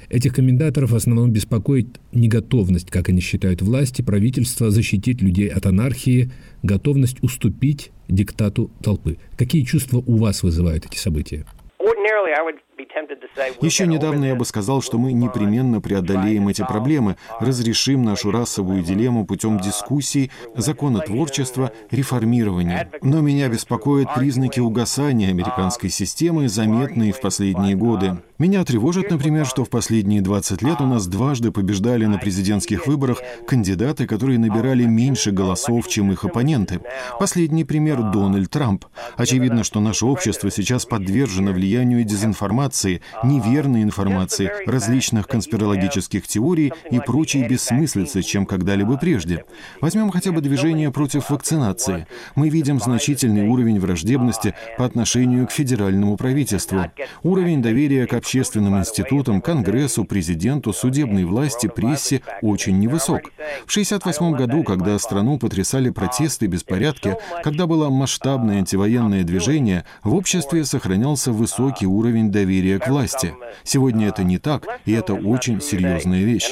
Этих 0.09 0.35
комментаторов 0.35 0.91
в 0.91 0.95
основном 0.95 1.31
беспокоит 1.31 1.99
неготовность, 2.11 2.91
как 2.91 3.09
они 3.09 3.21
считают, 3.21 3.61
власти, 3.61 4.03
правительства 4.03 4.69
защитить 4.69 5.21
людей 5.21 5.47
от 5.47 5.65
анархии, 5.65 6.31
готовность 6.61 7.23
уступить 7.23 7.91
диктату 8.07 8.69
толпы. 8.83 9.17
Какие 9.35 9.63
чувства 9.63 10.03
у 10.05 10.17
вас 10.17 10.43
вызывают 10.43 10.85
эти 10.85 10.97
события? 10.97 11.45
Еще 13.61 13.87
недавно 13.87 14.25
я 14.25 14.35
бы 14.35 14.45
сказал, 14.45 14.81
что 14.81 14.97
мы 14.97 15.13
непременно 15.13 15.81
преодолеем 15.81 16.47
эти 16.47 16.61
проблемы, 16.61 17.15
разрешим 17.39 18.03
нашу 18.03 18.31
расовую 18.31 18.83
дилемму 18.83 19.25
путем 19.25 19.59
дискуссий, 19.59 20.31
законотворчества, 20.55 21.71
реформирования. 21.91 22.89
Но 23.01 23.21
меня 23.21 23.49
беспокоят 23.49 24.13
признаки 24.15 24.59
угасания 24.59 25.29
американской 25.29 25.89
системы, 25.89 26.49
заметные 26.49 27.13
в 27.13 27.21
последние 27.21 27.75
годы. 27.75 28.17
Меня 28.37 28.65
тревожит, 28.65 29.09
например, 29.11 29.45
что 29.45 29.63
в 29.63 29.69
последние 29.69 30.21
20 30.21 30.61
лет 30.61 30.81
у 30.81 30.85
нас 30.85 31.07
дважды 31.07 31.51
побеждали 31.51 32.05
на 32.05 32.17
президентских 32.17 32.85
выборах 32.85 33.19
кандидаты, 33.47 34.07
которые 34.07 34.39
набирали 34.39 34.83
меньше 34.83 35.31
голосов, 35.31 35.87
чем 35.87 36.11
их 36.11 36.25
оппоненты. 36.25 36.81
Последний 37.17 37.63
пример— 37.63 38.01
Дональд 38.13 38.49
Трамп. 38.49 38.85
Очевидно, 39.15 39.63
что 39.63 39.79
наше 39.79 40.05
общество 40.05 40.51
сейчас 40.51 40.85
подвержено 40.85 41.51
влиянию 41.53 42.03
дезинформации, 42.03 42.64
неверной 43.23 43.83
информации, 43.83 44.51
различных 44.65 45.27
конспирологических 45.27 46.27
теорий 46.27 46.73
и 46.89 46.99
прочей 46.99 47.47
бессмыслицы, 47.47 48.21
чем 48.21 48.45
когда-либо 48.45 48.97
прежде. 48.97 49.45
Возьмем 49.81 50.09
хотя 50.09 50.31
бы 50.31 50.41
движение 50.41 50.91
против 50.91 51.29
вакцинации. 51.29 52.07
Мы 52.35 52.49
видим 52.49 52.79
значительный 52.79 53.47
уровень 53.47 53.79
враждебности 53.79 54.55
по 54.77 54.85
отношению 54.85 55.47
к 55.47 55.51
федеральному 55.51 56.17
правительству. 56.17 56.91
Уровень 57.23 57.61
доверия 57.61 58.07
к 58.07 58.13
общественным 58.13 58.79
институтам, 58.79 59.41
Конгрессу, 59.41 60.05
президенту, 60.05 60.73
судебной 60.73 61.25
власти, 61.25 61.67
прессе 61.67 62.21
очень 62.41 62.79
невысок. 62.79 63.31
В 63.65 63.71
1968 63.71 64.31
году, 64.33 64.63
когда 64.63 64.97
страну 64.99 65.37
потрясали 65.37 65.89
протесты 65.89 66.45
и 66.45 66.47
беспорядки, 66.47 67.15
когда 67.43 67.67
было 67.67 67.89
масштабное 67.89 68.57
антивоенное 68.57 69.23
движение, 69.23 69.85
в 70.03 70.15
обществе 70.15 70.65
сохранялся 70.65 71.31
высокий 71.31 71.85
уровень 71.85 72.31
доверия 72.31 72.54
к 72.79 72.87
власти. 72.87 73.33
Сегодня 73.63 74.07
это 74.07 74.23
не 74.23 74.37
так, 74.37 74.67
и 74.85 74.93
это 74.93 75.13
очень 75.13 75.61
серьезная 75.61 76.23
вещь. 76.23 76.49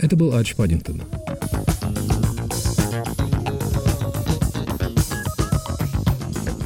Это 0.00 0.16
был 0.16 0.34
Арч 0.34 0.54
Паддингтон. 0.54 1.02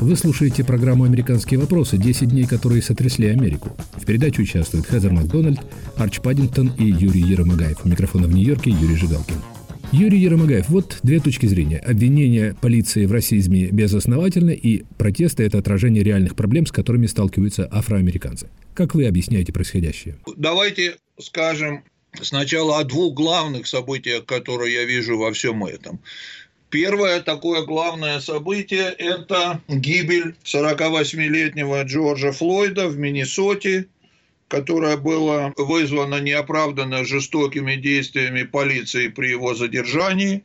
Вы 0.00 0.14
слушаете 0.14 0.64
программу 0.64 1.04
«Американские 1.04 1.58
вопросы. 1.58 1.98
10 1.98 2.28
дней, 2.28 2.46
которые 2.46 2.82
сотрясли 2.82 3.28
Америку». 3.28 3.70
В 3.94 4.06
передаче 4.06 4.42
участвуют 4.42 4.86
Хезер 4.86 5.12
Макдональд, 5.12 5.60
Арч 5.96 6.20
Паддингтон 6.20 6.72
и 6.78 6.84
Юрий 6.84 7.22
Еромагаев. 7.22 7.84
У 7.84 7.88
микрофона 7.88 8.28
в 8.28 8.32
Нью-Йорке 8.32 8.70
Юрий 8.70 8.96
Жигалкин. 8.96 9.57
Юрий 9.90 10.18
Еромагаев, 10.18 10.68
вот 10.68 10.98
две 11.02 11.18
точки 11.18 11.46
зрения. 11.46 11.78
Обвинение 11.78 12.54
полиции 12.60 13.06
в 13.06 13.12
расизме 13.12 13.68
безосновательно, 13.68 14.50
и 14.50 14.82
протесты– 14.98 15.42
это 15.44 15.56
отражение 15.56 16.04
реальных 16.04 16.36
проблем, 16.36 16.66
с 16.66 16.72
которыми 16.72 17.06
сталкиваются 17.06 17.66
афроамериканцы. 17.72 18.50
Как 18.74 18.94
вы 18.94 19.06
объясняете 19.06 19.50
происходящее? 19.54 20.18
Давайте 20.36 20.96
скажем 21.18 21.84
сначала 22.20 22.78
о 22.78 22.84
двух 22.84 23.14
главных 23.14 23.66
событиях, 23.66 24.26
которые 24.26 24.74
я 24.74 24.84
вижу 24.84 25.16
во 25.16 25.32
всем 25.32 25.64
этом. 25.64 26.00
Первое 26.68 27.20
такое 27.20 27.64
главное 27.64 28.20
событие– 28.20 28.94
это 28.98 29.62
гибель 29.68 30.34
48-летнего 30.44 31.82
Джорджа 31.84 32.32
Флойда 32.32 32.88
в 32.88 32.98
Миннесоте, 32.98 33.86
которая 34.48 34.96
была 34.96 35.52
вызвана 35.56 36.20
неоправданно 36.20 37.04
жестокими 37.04 37.76
действиями 37.76 38.42
полиции 38.42 39.08
при 39.08 39.30
его 39.30 39.54
задержании. 39.54 40.42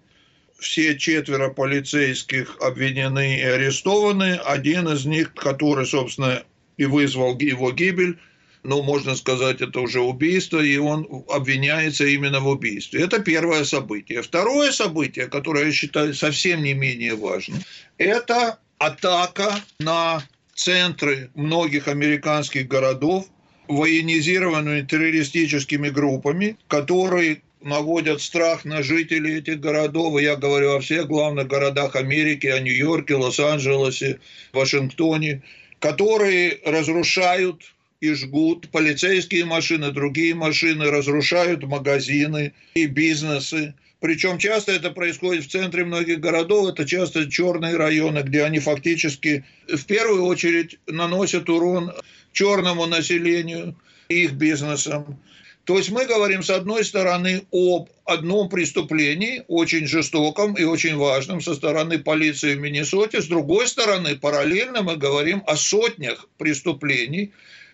Все 0.59 0.97
четверо 0.97 1.49
полицейских 1.49 2.57
обвинены 2.61 3.39
и 3.39 3.41
арестованы. 3.41 4.35
Один 4.35 4.87
из 4.87 5.05
них, 5.05 5.33
который, 5.33 5.85
собственно, 5.85 6.43
и 6.77 6.85
вызвал 6.85 7.37
его 7.39 7.71
гибель– 7.71 8.17
ну, 8.63 8.81
можно 8.81 9.15
сказать, 9.15 9.61
это 9.61 9.79
уже 9.81 9.99
убийство, 9.99 10.59
и 10.59 10.77
он 10.77 11.25
обвиняется 11.29 12.05
именно 12.05 12.39
в 12.39 12.47
убийстве. 12.47 13.03
Это 13.03 13.19
первое 13.19 13.65
событие. 13.65 14.21
Второе 14.21 14.71
событие, 14.71 15.27
которое 15.27 15.65
я 15.65 15.71
считаю 15.71 16.13
совсем 16.13 16.63
не 16.63 16.73
менее 16.73 17.15
важным, 17.15 17.59
это 17.97 18.59
атака 18.77 19.59
на 19.79 20.23
центры 20.55 21.29
многих 21.35 21.87
американских 21.87 22.67
городов, 22.67 23.27
военизированными 23.67 24.81
террористическими 24.81 25.89
группами, 25.89 26.57
которые 26.67 27.41
наводят 27.61 28.21
страх 28.21 28.65
на 28.65 28.83
жителей 28.83 29.37
этих 29.37 29.59
городов. 29.59 30.19
Я 30.19 30.35
говорю 30.35 30.75
о 30.75 30.79
всех 30.79 31.07
главных 31.07 31.47
городах 31.47 31.95
Америки, 31.95 32.47
о 32.47 32.59
Нью-Йорке, 32.59 33.15
Лос-Анджелесе, 33.15 34.19
Вашингтоне, 34.51 35.43
которые 35.79 36.59
разрушают 36.65 37.73
и 38.01 38.13
жгут 38.13 38.69
полицейские 38.69 39.45
машины, 39.45 39.91
другие 39.91 40.35
машины, 40.35 40.91
разрушают 40.91 41.63
магазины 41.63 42.51
и 42.73 42.85
бизнесы. 42.85 43.75
Причем 44.01 44.37
часто 44.37 44.73
это 44.73 44.91
происходит 44.91 45.45
в 45.45 45.49
центре 45.49 45.85
многих 45.85 46.19
городов, 46.19 46.67
это 46.67 46.85
часто 46.85 47.31
черные 47.31 47.77
районы, 47.77 48.19
где 48.19 48.43
они 48.43 48.59
фактически 48.59 49.45
в 49.69 49.85
первую 49.85 50.25
очередь 50.25 50.77
наносят 50.87 51.49
урон 51.49 51.93
черному 52.33 52.85
населению, 52.85 53.75
их 54.09 54.33
бизнесам. 54.33 55.19
То 55.65 55.77
есть 55.77 55.91
мы 55.91 56.05
говорим, 56.05 56.43
с 56.43 56.49
одной 56.49 56.83
стороны, 56.83 57.43
об 57.51 57.87
одном 58.03 58.49
преступлении, 58.49 59.43
очень 59.47 59.87
жестоком 59.87 60.55
и 60.55 60.63
очень 60.63 60.97
важном 60.97 61.39
со 61.39 61.55
стороны 61.55 61.99
полиции 61.99 62.55
в 62.55 62.59
Миннесоте. 62.59 63.21
С 63.21 63.27
другой 63.27 63.67
стороны, 63.67 64.17
параллельно 64.17 64.81
мы 64.81 64.97
говорим 64.97 65.41
о 65.47 65.55
сотнях 65.55 66.27
преступлений, 66.37 67.31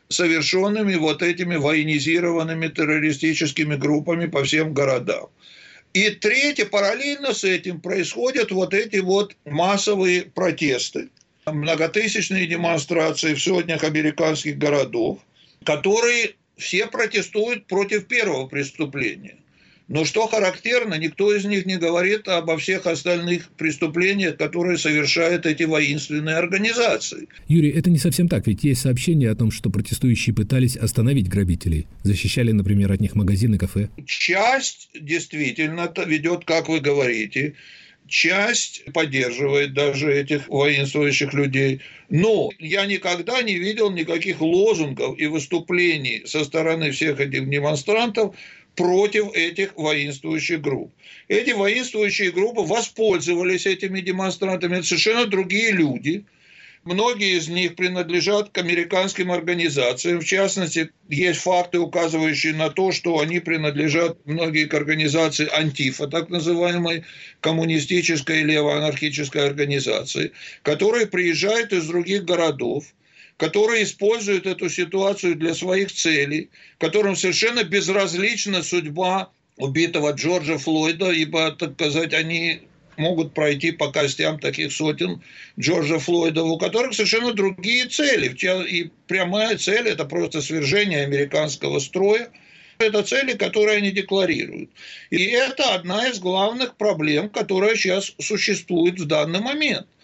совершенными 0.08 0.96
вот 0.96 1.24
этими 1.24 1.56
военизированными 1.56 2.68
террористическими 2.68 3.76
группами 3.76 4.28
по 4.28 4.44
всем 4.44 4.74
городам. 4.74 5.30
И 5.94 6.12
третье, 6.12 6.66
параллельно 6.66 7.34
с 7.34 7.44
этим 7.44 7.82
происходят 7.82 8.52
вот 8.52 8.76
эти 8.76 8.98
вот 8.98 9.36
массовые 9.46 10.24
протесты, 10.24 11.10
многотысячные 11.52 12.48
демонстрации 12.48 13.34
в 13.34 13.42
сотнях 13.42 13.84
американских 13.84 14.58
городов, 14.58 15.20
которые 15.64 16.36
все 16.58 16.88
протестуют 16.88 17.68
против 17.68 18.08
первого 18.08 18.48
преступления. 18.48 19.38
Но 19.90 20.06
что 20.06 20.28
характерно, 20.28 20.94
никто 21.00 21.36
из 21.36 21.46
них 21.46 21.66
не 21.66 21.78
говорит 21.78 22.28
обо 22.28 22.58
всех 22.60 22.86
остальных 22.86 23.50
преступлениях, 23.58 24.38
которые 24.38 24.78
совершают 24.78 25.48
эти 25.48 25.64
воинственные 25.64 26.36
организации. 26.36 27.28
Юрий, 27.48 27.72
это 27.72 27.90
не 27.90 27.98
совсем 27.98 28.28
так, 28.28 28.46
ведь 28.46 28.64
есть 28.64 28.82
сообщения 28.82 29.32
о 29.32 29.36
том, 29.36 29.50
что 29.50 29.72
протестующие 29.72 30.36
пытались 30.36 30.78
остановить 30.78 31.28
грабителей, 31.28 31.88
защищали, 32.04 32.52
например, 32.52 32.92
от 32.92 33.02
них 33.02 33.16
магазины, 33.16 33.58
кафе. 33.58 33.90
Часть 34.06 34.92
действительно 34.94 35.92
ведет, 36.06 36.46
как 36.46 36.70
вы 36.70 36.82
говорите, 36.82 37.56
часть 38.10 38.84
поддерживает 38.94 39.74
даже 39.74 40.14
этих 40.14 40.48
воинствующих 40.50 41.34
людей. 41.34 41.82
Но 42.10 42.50
я 42.60 42.86
никогда 42.86 43.42
не 43.42 43.56
видел 43.56 43.92
никаких 43.92 44.42
лозунгов 44.42 45.18
и 45.18 45.28
выступлений 45.28 46.24
со 46.26 46.44
стороны 46.44 46.92
всех 46.92 47.20
этих 47.20 47.50
демонстрантов 47.50 48.36
против 48.76 49.34
этих 49.34 49.76
воинствующих 49.76 50.62
групп. 50.62 50.94
Эти 51.28 51.52
воинствующие 51.52 52.32
группы 52.32 52.62
воспользовались 52.62 53.66
этими 53.66 54.02
демонстрантами. 54.02 54.78
Это 54.78 54.84
совершенно 54.84 55.26
другие 55.26 55.72
люди. 55.72 56.26
Многие 56.86 57.38
из 57.38 57.50
них 57.50 57.76
принадлежат 57.76 58.50
к 58.50 58.58
американским 58.58 59.32
организациям. 59.32 60.22
В 60.22 60.26
частности, 60.26 60.92
есть 61.10 61.42
факты, 61.42 61.78
указывающие 61.78 62.54
на 62.54 62.70
то, 62.70 62.92
что 62.94 63.20
они 63.20 63.40
принадлежат 63.40 64.18
многие 64.26 64.66
к 64.66 64.74
организации 64.74 65.50
Антифа, 65.52 66.08
так 66.08 66.30
называемой 66.30 67.04
коммунистической 67.42 68.44
левоанархической 68.44 69.46
организации, 69.46 70.32
которые 70.64 71.08
приезжают 71.08 71.74
из 71.74 71.86
других 71.86 72.24
городов, 72.24 72.86
которые 73.36 73.84
используют 73.84 74.46
эту 74.46 74.70
ситуацию 74.70 75.36
для 75.36 75.54
своих 75.54 75.92
целей, 75.92 76.50
которым 76.78 77.18
совершенно 77.18 77.64
безразлична 77.64 78.64
судьба 78.64 79.32
убитого 79.58 80.12
Джорджа 80.12 80.58
Флойда, 80.58 81.12
ибо, 81.12 81.52
так 81.52 81.74
сказать, 81.74 82.14
они 82.14 82.62
могут 83.00 83.34
пройти 83.34 83.72
по 83.72 83.92
костям 83.92 84.40
таких 84.40 84.72
сотен 84.72 85.24
Джорджа 85.60 85.98
Флойда, 85.98 86.44
у 86.44 86.58
которых 86.58 86.94
совершенно 86.94 87.34
другие 87.34 87.86
цели. 87.86 88.36
И 88.68 88.92
прямая 89.08 89.58
цель– 89.58 89.88
это 89.90 90.06
просто 90.06 90.42
свержение 90.42 91.04
американского 91.04 91.80
строя, 91.80 92.30
это 92.78 93.04
цели, 93.04 93.34
которые 93.34 93.78
они 93.78 93.92
декларируют. 93.92 94.70
И 95.10 95.24
это 95.26 95.74
одна 95.74 96.08
из 96.08 96.20
главных 96.20 96.76
проблем, 96.76 97.30
которая 97.30 97.76
сейчас 97.76 98.14
существует 98.20 99.00
в 99.00 99.06
данный 99.06 99.40
момент– 99.40 99.88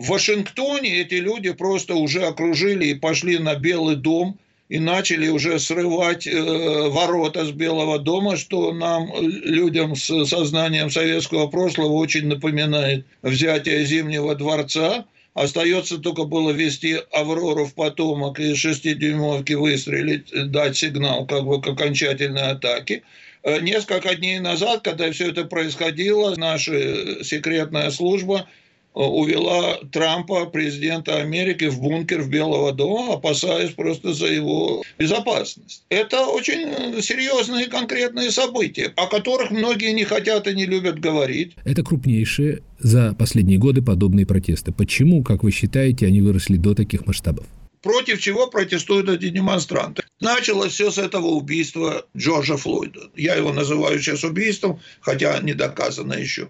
в 0.00 0.08
Вашингтоне 0.08 1.00
эти 1.02 1.16
люди 1.16 1.52
просто 1.52 1.94
уже 1.94 2.22
окружили 2.22 2.86
и 2.86 2.94
пошли 2.94 3.38
на 3.38 3.54
Белый 3.54 3.96
дом 3.96 4.38
и 4.70 4.78
начали 4.78 5.28
уже 5.28 5.58
срывать 5.58 6.28
э, 6.28 6.88
ворота 6.88 7.44
с 7.44 7.50
Белого 7.50 7.98
дома, 7.98 8.36
что 8.36 8.72
нам, 8.72 9.12
людям 9.20 9.96
с 9.96 10.24
сознанием 10.26 10.90
советского 10.90 11.48
прошлого, 11.48 11.94
очень 11.94 12.28
напоминает 12.28 13.04
взятие 13.22 13.84
Зимнего 13.84 14.36
дворца. 14.36 15.06
Остается 15.34 15.98
только 15.98 16.22
было 16.22 16.52
вести 16.52 16.98
Аврору 17.12 17.66
в 17.66 17.74
потомок 17.74 18.38
и 18.38 18.54
шестидюймовки 18.54 19.54
выстрелить, 19.54 20.30
дать 20.52 20.76
сигнал 20.76 21.26
как 21.26 21.44
бы 21.44 21.60
к 21.60 21.66
окончательной 21.66 22.52
атаке. 22.52 23.02
Э, 23.42 23.60
несколько 23.60 24.14
дней 24.14 24.38
назад, 24.38 24.82
когда 24.82 25.10
все 25.10 25.30
это 25.30 25.46
происходило, 25.46 26.36
наша 26.36 27.24
секретная 27.24 27.90
служба 27.90 28.46
Э, 28.46 28.59
увела 28.94 29.78
Трампа, 29.92 30.46
президента 30.46 31.16
Америки, 31.16 31.64
в 31.66 31.80
бункер 31.80 32.22
в 32.22 32.28
Белого 32.28 32.72
дома, 32.72 33.14
опасаясь 33.14 33.70
просто 33.70 34.12
за 34.12 34.26
его 34.26 34.82
безопасность. 34.98 35.84
Это 35.88 36.26
очень 36.26 37.00
серьезные 37.02 37.66
конкретные 37.66 38.30
события, 38.30 38.92
о 38.96 39.06
которых 39.06 39.50
многие 39.50 39.92
не 39.92 40.04
хотят 40.04 40.46
и 40.46 40.54
не 40.54 40.66
любят 40.66 40.98
говорить. 40.98 41.52
Это 41.64 41.82
крупнейшие 41.82 42.62
за 42.78 43.14
последние 43.14 43.58
годы 43.58 43.82
подобные 43.82 44.26
протесты. 44.26 44.72
Почему, 44.72 45.22
как 45.22 45.42
вы 45.42 45.50
считаете, 45.50 46.06
они 46.06 46.20
выросли 46.20 46.56
до 46.56 46.74
таких 46.74 47.06
масштабов? 47.06 47.46
Против 47.82 48.20
чего 48.20 48.46
протестуют 48.46 49.08
эти 49.08 49.30
демонстранты? 49.30 50.02
Началось 50.20 50.72
все 50.72 50.90
с 50.90 50.98
этого 50.98 51.28
убийства 51.28 52.04
Джорджа 52.14 52.58
Флойда. 52.58 53.10
Я 53.16 53.36
его 53.36 53.54
называю 53.54 53.98
сейчас 53.98 54.22
убийством, 54.22 54.80
хотя 55.00 55.38
не 55.40 55.54
доказано 55.54 56.12
еще. 56.12 56.48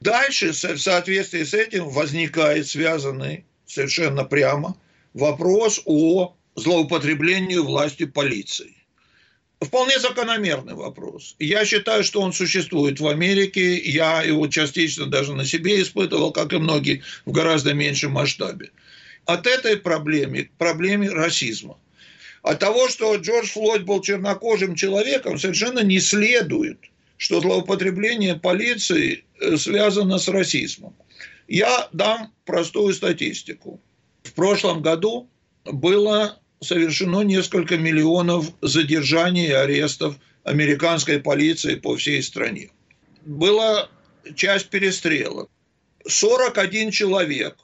Дальше, 0.00 0.52
в 0.52 0.78
соответствии 0.78 1.42
с 1.42 1.54
этим, 1.54 1.88
возникает 1.88 2.68
связанный 2.68 3.44
совершенно 3.66 4.24
прямо 4.24 4.76
вопрос 5.14 5.80
о 5.86 6.36
злоупотреблении 6.54 7.56
властью 7.56 8.12
полиции. 8.12 8.74
Вполне 9.60 9.98
закономерный 9.98 10.74
вопрос. 10.74 11.34
Я 11.38 11.64
считаю, 11.64 12.04
что 12.04 12.20
он 12.20 12.34
существует 12.34 13.00
в 13.00 13.06
Америке. 13.08 13.78
Я 13.78 14.22
его 14.22 14.48
частично 14.48 15.06
даже 15.06 15.32
на 15.32 15.46
себе 15.46 15.80
испытывал, 15.80 16.30
как 16.30 16.52
и 16.52 16.58
многие, 16.58 17.02
в 17.24 17.32
гораздо 17.32 17.72
меньшем 17.72 18.12
масштабе. 18.12 18.70
От 19.24 19.46
этой 19.46 19.78
проблемы 19.78 20.44
к 20.44 20.52
проблеме 20.52 21.08
расизма. 21.08 21.78
От 22.42 22.58
того, 22.58 22.88
что 22.90 23.16
Джордж 23.16 23.48
Флойд 23.48 23.84
был 23.84 24.02
чернокожим 24.02 24.74
человеком, 24.74 25.38
совершенно 25.38 25.80
не 25.82 26.00
следует– 26.00 26.78
что 27.16 27.40
злоупотребление 27.40 28.36
полиции 28.36 29.24
э, 29.40 29.56
связано 29.56 30.18
с 30.18 30.28
расизмом. 30.28 30.94
Я 31.48 31.88
дам 31.92 32.32
простую 32.44 32.92
статистику. 32.94 33.80
В 34.22 34.32
прошлом 34.32 34.82
году 34.82 35.28
было 35.64 36.38
совершено 36.60 37.22
несколько 37.22 37.76
миллионов 37.76 38.52
задержаний 38.62 39.46
и 39.46 39.52
арестов 39.52 40.16
американской 40.44 41.20
полиции 41.20 41.76
по 41.76 41.96
всей 41.96 42.22
стране. 42.22 42.70
Была 43.24 43.88
часть 44.34 44.68
перестрелок. 44.68 45.50
41 46.06 46.90
человек 46.90 47.56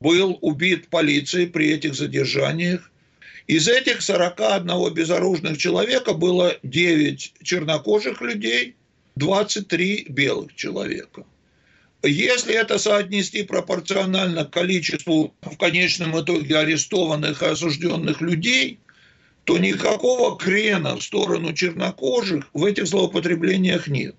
был 0.00 0.38
убит 0.40 0.88
полицией 0.88 1.46
при 1.48 1.70
этих 1.70 1.94
задержаниях. 1.94 2.90
Из 3.46 3.68
этих 3.68 4.02
41 4.02 4.94
безоружных 4.94 5.58
человека 5.58 6.12
было 6.12 6.56
9 6.62 7.34
чернокожих 7.42 8.20
людей 8.20 8.76
23 9.16 10.06
белых 10.08 10.54
человека. 10.54 11.24
Если 12.02 12.54
это 12.54 12.78
соотнести 12.78 13.44
пропорционально 13.44 14.44
количеству 14.44 15.34
в 15.42 15.56
конечном 15.56 16.20
итоге 16.20 16.58
арестованных 16.58 17.42
и 17.42 17.46
осужденных 17.46 18.20
людей, 18.20 18.80
то 19.44 19.58
никакого 19.58 20.36
крена 20.36 20.96
в 20.96 21.02
сторону 21.02 21.52
чернокожих 21.52 22.48
в 22.52 22.64
этих 22.64 22.86
злоупотреблениях 22.86 23.86
нет. 23.86 24.16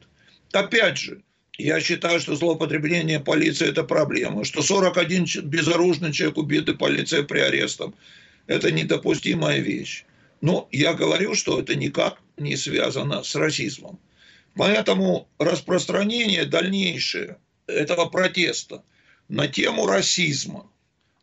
Опять 0.52 0.98
же, 0.98 1.24
я 1.58 1.80
считаю, 1.82 2.20
что 2.20 2.36
злоупотребление 2.36 3.20
полиции– 3.20 3.68
это 3.70 3.84
проблема, 3.84 4.44
что 4.44 4.62
41 4.62 5.26
безоружный 5.44 6.12
человек 6.12 6.38
убитый 6.38 6.76
полицией 6.76 7.24
при 7.24 7.40
арестом– 7.40 7.96
это 8.48 8.72
недопустимая 8.72 9.60
вещь. 9.60 10.06
Но 10.42 10.68
я 10.72 10.94
говорю, 10.94 11.36
что 11.36 11.60
это 11.60 11.76
никак 11.76 12.20
не 12.38 12.56
связано 12.58 13.24
с 13.24 13.36
расизмом. 13.36 14.00
Поэтому 14.56 15.28
распространение 15.40 16.46
дальнейшее 16.46 17.38
этого 17.68 18.06
протеста 18.06 18.84
на 19.28 19.48
тему 19.48 19.88
расизма, 19.88 20.70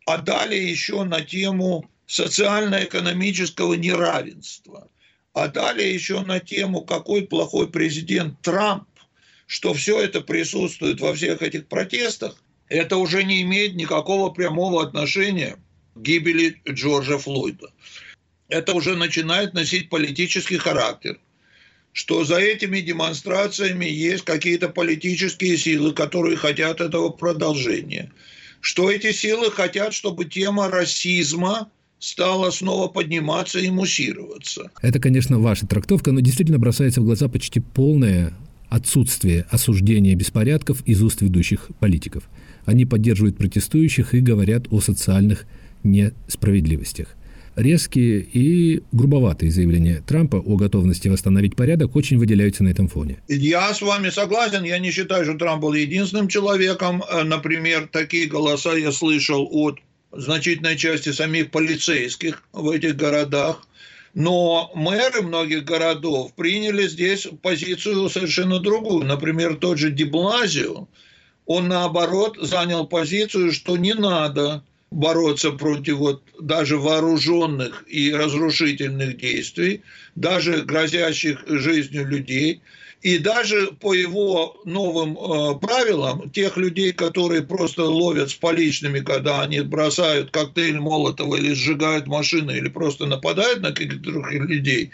а 0.05 0.17
далее 0.17 0.69
еще 0.69 1.03
на 1.03 1.21
тему 1.21 1.89
социально-экономического 2.07 3.75
неравенства, 3.75 4.89
а 5.33 5.47
далее 5.47 5.93
еще 5.93 6.21
на 6.21 6.39
тему, 6.39 6.81
какой 6.81 7.25
плохой 7.25 7.69
президент 7.69 8.41
Трамп, 8.41 8.87
что 9.45 9.73
все 9.73 10.01
это 10.01 10.19
присутствует 10.19 10.99
во 10.99 11.13
всех 11.13 11.41
этих 11.41 11.67
протестах, 11.67 12.35
это 12.67 12.97
уже 12.97 13.23
не 13.23 13.41
имеет 13.43 13.75
никакого 13.75 14.29
прямого 14.29 14.83
отношения 14.83 15.57
к 15.95 16.01
гибели 16.01 16.61
Джорджа 16.69 17.17
Флойда. 17.17 17.71
Это 18.49 18.73
уже 18.73 18.97
начинает 18.97 19.53
носить 19.53 19.89
политический 19.89 20.57
характер– 20.57 21.17
что 21.93 22.23
за 22.23 22.37
этими 22.37 22.79
демонстрациями 22.79 23.85
есть 23.85 24.23
какие-то 24.23 24.69
политические 24.69 25.57
силы, 25.57 25.93
которые 25.93 26.37
хотят 26.37 26.81
этого 26.81 27.09
продолжения. 27.09 28.11
Что 28.61 28.91
эти 28.91 29.11
силы 29.11 29.51
хотят, 29.51 29.93
чтобы 29.93 30.25
тема 30.25 30.69
расизма 30.69 31.69
стала 31.99 32.49
снова 32.51 32.87
подниматься 32.87 33.59
и 33.59 33.69
муссироваться. 33.69 34.71
Это, 34.81 34.99
конечно, 34.99 35.39
ваша 35.39 35.67
трактовка, 35.67 36.11
но 36.11 36.19
действительно 36.19 36.59
бросается 36.59 37.01
в 37.01 37.05
глаза 37.05 37.27
почти 37.27 37.59
полное 37.59 38.33
отсутствие 38.69 39.45
осуждения 39.49 40.15
беспорядков 40.15 40.81
из 40.85 41.01
уст 41.03 41.21
ведущих 41.21 41.69
политиков. 41.79 42.23
Они 42.65 42.85
поддерживают 42.85 43.37
протестующих 43.37 44.13
и 44.13 44.21
говорят 44.21 44.67
о 44.71 44.79
социальных 44.79 45.45
несправедливостях. 45.83 47.15
Резкие 47.61 48.21
и 48.21 48.81
грубоватые 48.91 49.51
заявления 49.51 50.01
Трампа 50.07 50.37
о 50.37 50.55
готовности 50.55 51.09
восстановить 51.09 51.55
порядок 51.55 51.95
очень 51.95 52.17
выделяются 52.17 52.63
на 52.63 52.69
этом 52.69 52.87
фоне. 52.87 53.21
Я 53.27 53.71
с 53.71 53.83
вами 53.83 54.09
согласен. 54.09 54.63
Я 54.63 54.79
не 54.79 54.89
считаю, 54.89 55.25
что 55.25 55.35
Трамп 55.35 55.61
был 55.61 55.73
единственным 55.73 56.27
человеком. 56.27 57.03
Э, 57.07 57.21
например, 57.21 57.87
такие 57.91 58.25
голоса 58.25 58.75
я 58.75 58.91
слышал 58.91 59.47
от 59.51 59.77
значительной 60.11 60.75
части 60.75 61.11
самих 61.11 61.51
полицейских 61.51 62.41
в 62.51 62.67
этих 62.67 62.95
городах. 62.95 63.67
Но 64.15 64.71
мэры 64.73 65.21
многих 65.21 65.63
городов 65.63 66.33
приняли 66.33 66.87
здесь 66.87 67.27
позицию 67.43 68.09
совершенно 68.09 68.57
другую. 68.57 69.05
Например, 69.05 69.53
тот 69.53 69.77
же 69.77 69.91
Деблазио, 69.91 70.87
он 71.45 71.67
наоборот 71.67 72.39
занял 72.41 72.87
позицию, 72.87 73.51
что 73.51 73.77
не 73.77 73.93
надо 73.93 74.63
бороться 74.91 75.51
против 75.51 75.97
вот 75.97 76.23
даже 76.39 76.77
вооруженных 76.77 77.83
и 77.87 78.13
разрушительных 78.13 79.17
действий, 79.17 79.81
даже 80.15 80.61
грозящих 80.61 81.43
жизнью 81.47 82.07
людей– 82.07 82.61
и 83.01 83.17
даже 83.17 83.71
по 83.71 83.93
его 83.93 84.61
новым 84.63 85.17
э, 85.17 85.59
правилам, 85.59 86.29
тех 86.29 86.55
людей, 86.57 86.91
которые 86.93 87.41
просто 87.41 87.83
ловят 87.83 88.29
с 88.29 88.35
поличными, 88.35 88.99
когда 88.99 89.41
они 89.41 89.61
бросают 89.61 90.29
коктейль 90.31 90.79
Молотова 90.79 91.35
или 91.35 91.53
сжигают 91.53 92.05
машины, 92.07 92.51
или 92.51 92.69
просто 92.69 93.07
нападают 93.07 93.61
на 93.61 93.71
каких-то 93.71 93.97
других 93.97 94.41
людей, 94.43 94.91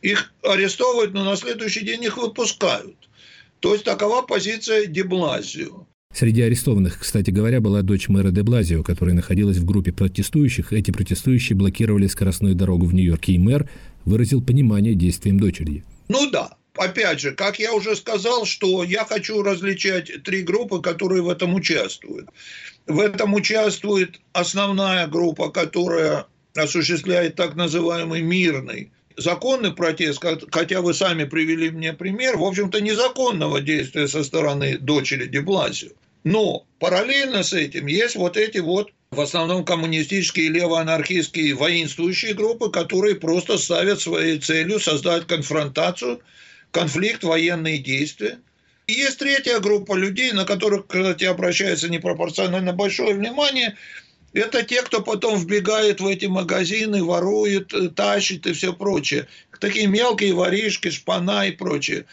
их 0.00 0.32
арестовывают, 0.42 1.12
но 1.12 1.24
на 1.24 1.36
следующий 1.36 1.84
день 1.84 2.02
их 2.04 2.16
выпускают. 2.16 2.96
То 3.60 3.74
есть 3.74 3.84
такова 3.84 4.22
позиция 4.22 4.86
Деблазио. 4.86 5.86
Среди 6.14 6.42
арестованных, 6.42 6.98
кстати 7.00 7.30
говоря, 7.30 7.60
была 7.60 7.82
дочь 7.82 8.08
мэра 8.08 8.30
де 8.30 8.42
Блазио, 8.42 8.82
которая 8.82 9.14
находилась 9.14 9.56
в 9.56 9.64
группе 9.64 9.92
протестующих. 9.92 10.72
Эти 10.72 10.90
протестующие 10.90 11.56
блокировали 11.56 12.06
скоростную 12.06 12.54
дорогу 12.54 12.86
в 12.86 12.94
Нью-Йорке, 12.94 13.32
и 13.32 13.38
мэр 13.38 13.68
выразил 14.04 14.42
понимание 14.42 14.94
действиям 14.94 15.40
дочери. 15.40 15.84
Ну 16.08 16.30
да, 16.30 16.56
опять 16.76 17.20
же, 17.20 17.32
как 17.32 17.58
я 17.58 17.72
уже 17.72 17.96
сказал, 17.96 18.44
что 18.44 18.84
я 18.84 19.04
хочу 19.06 19.42
различать 19.42 20.22
три 20.22 20.42
группы, 20.42 20.82
которые 20.82 21.22
в 21.22 21.30
этом 21.30 21.54
участвуют. 21.54 22.28
В 22.86 23.00
этом 23.00 23.32
участвует 23.32 24.20
основная 24.32 25.06
группа, 25.06 25.50
которая 25.50 26.26
осуществляет 26.54 27.36
так 27.36 27.54
называемый 27.54 28.20
мирный 28.20 28.90
законный 29.16 29.72
протест, 29.72 30.22
хотя 30.50 30.80
вы 30.80 30.94
сами 30.94 31.24
привели 31.24 31.70
мне 31.70 31.92
пример, 31.92 32.36
в 32.36 32.44
общем-то, 32.44 32.80
незаконного 32.80 33.60
действия 33.60 34.08
со 34.08 34.24
стороны 34.24 34.78
дочери 34.78 35.26
Деблазио. 35.26 35.90
Но 36.24 36.66
параллельно 36.78 37.42
с 37.42 37.52
этим 37.52 37.86
есть 37.86 38.16
вот 38.16 38.36
эти 38.36 38.58
вот 38.58 38.90
в 39.10 39.20
основном 39.20 39.64
коммунистические 39.64 40.48
левоанархистские 40.48 41.54
воинствующие 41.54 42.32
группы, 42.32 42.70
которые 42.70 43.16
просто 43.16 43.58
ставят 43.58 44.00
своей 44.00 44.38
целью 44.38 44.80
создать 44.80 45.26
конфронтацию 45.26 46.22
конфликт, 46.70 47.22
военные 47.22 47.78
действия. 47.78 48.38
И 48.86 48.94
есть 48.94 49.18
третья 49.18 49.60
группа 49.60 49.94
людей, 49.94 50.32
на 50.32 50.44
которых, 50.44 50.86
кстати, 50.86 51.24
обращается 51.24 51.88
непропорционально 51.88 52.72
большое 52.72 53.14
внимание. 53.14 53.76
Это 54.32 54.62
те, 54.62 54.82
кто 54.82 55.02
потом 55.02 55.38
вбегает 55.38 56.00
в 56.00 56.06
эти 56.06 56.24
магазины, 56.26 57.04
ворует, 57.04 57.74
э, 57.74 57.90
тащит 57.90 58.46
и 58.46 58.54
все 58.54 58.72
прочее. 58.72 59.28
Такие 59.60 59.86
мелкие 59.86 60.32
воришки, 60.32 60.90
шпана 60.90 61.46
и 61.46 61.52
прочее. 61.52 62.06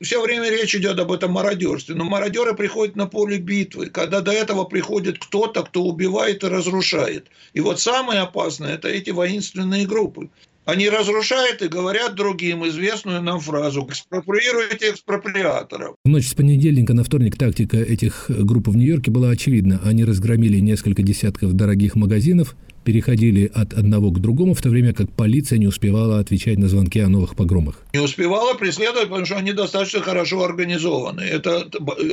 Все 0.00 0.22
время 0.22 0.50
речь 0.50 0.74
идет 0.74 0.98
об 0.98 1.10
этом 1.10 1.32
мародерстве. 1.32 1.94
Но 1.94 2.04
мародеры 2.04 2.54
приходят 2.54 2.96
на 2.96 3.06
поле 3.06 3.38
битвы, 3.38 3.86
когда 3.86 4.20
до 4.20 4.32
этого 4.32 4.64
приходит 4.64 5.18
кто-то, 5.18 5.62
кто 5.62 5.84
убивает 5.84 6.44
и 6.44 6.48
разрушает. 6.48 7.28
И 7.54 7.60
вот 7.60 7.80
самое 7.80 8.20
опасное– 8.20 8.74
это 8.76 8.88
эти 8.88 9.10
воинственные 9.10 9.86
группы. 9.86 10.28
Они 10.66 10.88
разрушают 10.88 11.62
и 11.62 11.68
говорят 11.68 12.16
другим 12.16 12.66
известную 12.66 13.22
нам 13.22 13.38
фразу 13.38 13.86
«экспроприируйте 13.88 14.90
экспроприаторов». 14.90 15.94
В 16.04 16.08
ночь 16.08 16.26
с 16.26 16.34
понедельника 16.34 16.92
на 16.92 17.04
вторник 17.04 17.38
тактика 17.38 17.76
этих 17.76 18.28
групп 18.28 18.66
в 18.66 18.76
Нью-Йорке 18.76 19.12
была 19.12 19.30
очевидна. 19.30 19.80
Они 19.84 20.04
разгромили 20.04 20.58
несколько 20.58 21.04
десятков 21.04 21.52
дорогих 21.52 21.94
магазинов, 21.94 22.56
переходили 22.86 23.50
от 23.52 23.74
одного 23.74 24.12
к 24.12 24.20
другому, 24.20 24.54
в 24.54 24.62
то 24.62 24.70
время 24.70 24.94
как 24.94 25.10
полиция 25.10 25.58
не 25.58 25.66
успевала 25.66 26.20
отвечать 26.20 26.56
на 26.56 26.68
звонки 26.68 27.00
о 27.00 27.08
новых 27.08 27.34
погромах. 27.34 27.82
Не 27.92 27.98
успевала 28.00 28.54
преследовать, 28.54 29.08
потому 29.08 29.26
что 29.26 29.36
они 29.36 29.52
достаточно 29.52 30.00
хорошо 30.00 30.44
организованы. 30.44 31.20
Это 31.20 31.68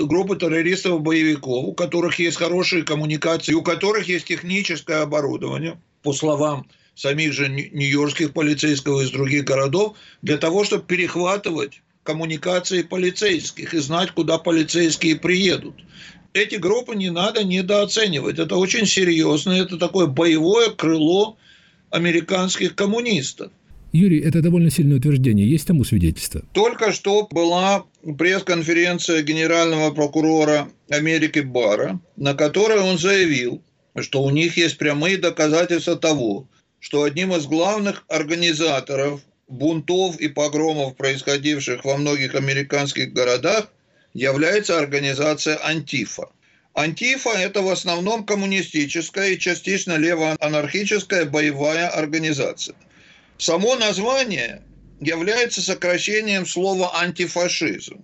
группы 0.06 0.36
террористов-боевиков, 0.36 1.66
у 1.66 1.74
которых 1.74 2.18
есть 2.18 2.38
хорошие 2.38 2.82
коммуникации, 2.84 3.54
у 3.54 3.62
которых 3.62 4.10
есть 4.10 4.26
техническое 4.26 5.04
оборудование, 5.04 5.78
по 6.02 6.12
словам 6.12 6.66
самих 6.96 7.34
же 7.34 7.50
нью-йоркских 7.50 8.34
полицейских 8.34 9.04
из 9.04 9.12
других 9.12 9.46
городов, 9.46 9.96
для 10.24 10.38
того, 10.38 10.64
чтобы 10.64 10.84
перехватывать 10.84 11.82
коммуникации 12.04 12.82
полицейских 12.82 13.74
и 13.74 13.78
знать, 13.80 14.12
куда 14.12 14.38
полицейские 14.38 15.16
приедут. 15.16 15.76
Эти 16.34 16.56
группы 16.56 16.96
не 16.96 17.12
надо 17.12 17.44
недооценивать. 17.44 18.40
Это 18.40 18.56
очень 18.56 18.86
серьезно, 18.88 19.52
это 19.52 19.78
такое 19.78 20.08
боевое 20.08 20.72
крыло 20.72 21.38
американских 21.92 22.76
коммунистов. 22.76 23.52
Юрий, 23.92 24.20
это 24.20 24.42
довольно 24.42 24.72
сильное 24.72 24.98
утверждение. 24.98 25.48
Есть 25.48 25.68
тому 25.68 25.84
свидетельство? 25.84 26.42
Только 26.54 26.92
что 26.92 27.28
была 27.30 27.86
пресс-конференция 28.18 29.22
генерального 29.22 29.92
прокурора 29.92 30.70
Америки 30.90 31.40
Бара, 31.40 32.00
на 32.16 32.34
которой 32.34 32.80
он 32.80 32.98
заявил, 32.98 33.62
что 34.00 34.24
у 34.24 34.32
них 34.32 34.58
есть 34.58 34.80
прямые 34.80 35.18
доказательства 35.18 35.96
того, 35.96 36.48
что 36.80 37.04
одним 37.04 37.36
из 37.36 37.46
главных 37.46 38.04
организаторов 38.08 39.22
бунтов 39.48 40.20
и 40.20 40.28
погромов, 40.28 40.96
происходивших 40.96 41.86
во 41.86 41.98
многих 41.98 42.34
американских 42.34 43.14
городах, 43.14 43.72
является 44.14 44.78
организация 44.78 45.60
«Антифа». 45.66 46.30
Антифа– 46.74 47.30
это 47.38 47.62
в 47.62 47.70
основном 47.70 48.26
коммунистическая 48.26 49.32
и 49.32 49.40
частично 49.40 49.98
левоанархическая 49.98 51.26
боевая 51.26 51.88
организация. 51.88 52.76
Само 53.38 53.76
название 53.76 54.64
является 55.00 55.62
сокращением 55.62 56.46
слова 56.46 57.00
«антифашизм» 57.00 58.04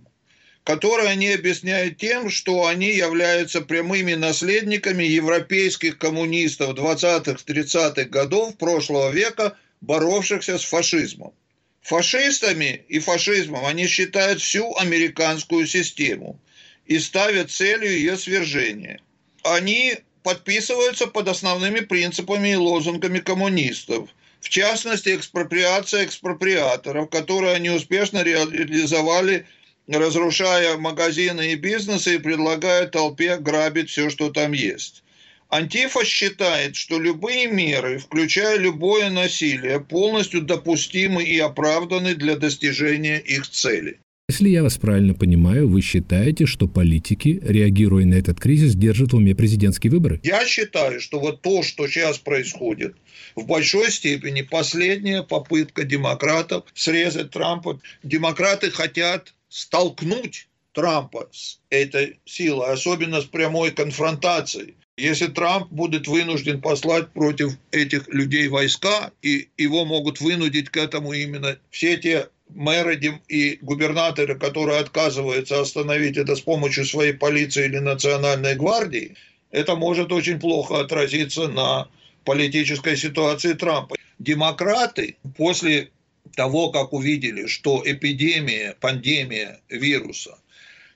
которые 0.70 1.10
они 1.10 1.30
объясняют 1.30 1.98
тем, 1.98 2.30
что 2.30 2.68
они 2.68 2.92
являются 2.94 3.62
прямыми 3.62 4.14
наследниками 4.14 5.04
европейских 5.04 5.98
коммунистов 5.98 6.78
20-30-х 6.78 8.04
годов 8.04 8.56
прошлого 8.56 9.10
века, 9.10 9.58
боровшихся 9.82 10.60
с 10.60 10.64
фашизмом. 10.64 11.34
Фашистами 11.82 12.86
и 12.88 13.00
фашизмом 13.00 13.66
они 13.66 13.88
считают 13.88 14.42
всю 14.42 14.76
американскую 14.76 15.66
систему 15.66 16.40
и 16.86 17.00
ставят 17.00 17.52
целью 17.52 17.92
ее 17.92 18.18
свержения. 18.18 19.00
Они 19.44 19.96
подписываются 20.24 21.08
под 21.08 21.30
основными 21.30 21.80
принципами 21.80 22.50
и 22.50 22.56
лозунгами 22.56 23.20
коммунистов, 23.20 24.10
в 24.42 24.50
частности, 24.50 25.16
экспроприация 25.16 26.06
экспроприаторов, 26.06 27.10
которые 27.10 27.54
они 27.54 27.70
успешно 27.70 28.24
реализовали 28.24 29.46
разрушая 29.88 30.78
магазины 30.78 31.54
и 31.54 31.56
бизнесы 31.56 32.16
и 32.16 32.20
предлагая 32.20 32.88
толпе 32.88 33.38
грабить 33.38 33.90
все, 33.90 34.10
что 34.10 34.30
там 34.30 34.52
есть. 34.52 35.04
Антифа 35.50 36.06
считает, 36.06 36.76
что 36.76 37.00
любые 37.00 37.48
меры, 37.48 37.98
включая 37.98 38.60
любое 38.60 39.10
насилие, 39.10 39.80
полностью 39.80 40.44
допустимы 40.44 41.24
и 41.24 41.40
оправданы 41.40 42.14
для 42.14 42.36
достижения 42.36 43.18
их 43.18 43.50
цели. 43.50 44.00
Если 44.30 44.50
я 44.50 44.62
вас 44.62 44.78
правильно 44.78 45.16
понимаю, 45.16 45.68
вы 45.68 45.82
считаете, 45.82 46.46
что 46.46 46.68
политики, 46.68 47.40
реагируя 47.42 48.06
на 48.06 48.14
этот 48.14 48.40
кризис, 48.40 48.76
держат 48.76 49.12
в 49.12 49.16
уме 49.16 49.34
президентские 49.34 49.90
выборы? 49.90 50.20
Я 50.22 50.46
считаю, 50.46 51.02
что 51.02 51.20
вот 51.20 51.42
то, 51.42 51.64
что 51.64 51.88
сейчас 51.88 52.20
происходит, 52.20 52.96
в 53.36 53.48
большой 53.48 53.90
степени 53.90 54.44
последняя 54.44 55.24
попытка 55.24 55.84
демократов 55.84 56.66
срезать 56.76 57.32
Трампа. 57.32 57.82
Демократы 58.04 58.70
хотят 58.70 59.34
столкнуть 59.48 60.48
Трампа 60.74 61.28
с 61.32 61.60
этой 61.72 62.20
силой, 62.26 62.72
особенно 62.72 63.22
с 63.22 63.26
прямой 63.26 63.72
конфронтацией. 63.72 64.76
Если 65.00 65.28
Трамп 65.28 65.72
будет 65.72 66.08
вынужден 66.08 66.60
послать 66.60 67.08
против 67.14 67.54
этих 67.72 68.10
людей 68.10 68.50
войска, 68.50 69.12
и 69.22 69.48
его 69.58 69.86
могут 69.86 70.20
вынудить 70.20 70.70
к 70.70 70.76
этому 70.76 71.14
именно 71.14 71.58
все 71.72 71.96
те 71.96 72.28
мэры 72.50 73.00
и 73.30 73.60
губернаторы, 73.62 74.38
которые 74.38 74.80
отказываются 74.80 75.62
остановить 75.62 76.18
это 76.18 76.36
с 76.36 76.42
помощью 76.42 76.84
своей 76.84 77.14
полиции 77.14 77.64
или 77.64 77.78
национальной 77.78 78.56
гвардии, 78.56 79.16
это 79.52 79.78
может 79.78 80.12
очень 80.12 80.38
плохо 80.38 80.82
отразиться 80.82 81.48
на 81.48 81.88
политической 82.26 82.98
ситуации 82.98 83.54
Трампа. 83.54 83.96
Демократы 84.20 85.16
после 85.38 85.92
того, 86.36 86.72
как 86.72 86.92
увидели, 86.92 87.48
что 87.48 87.82
эпидемия, 87.86 88.76
пандемия 88.82 89.62
вируса 89.70 90.38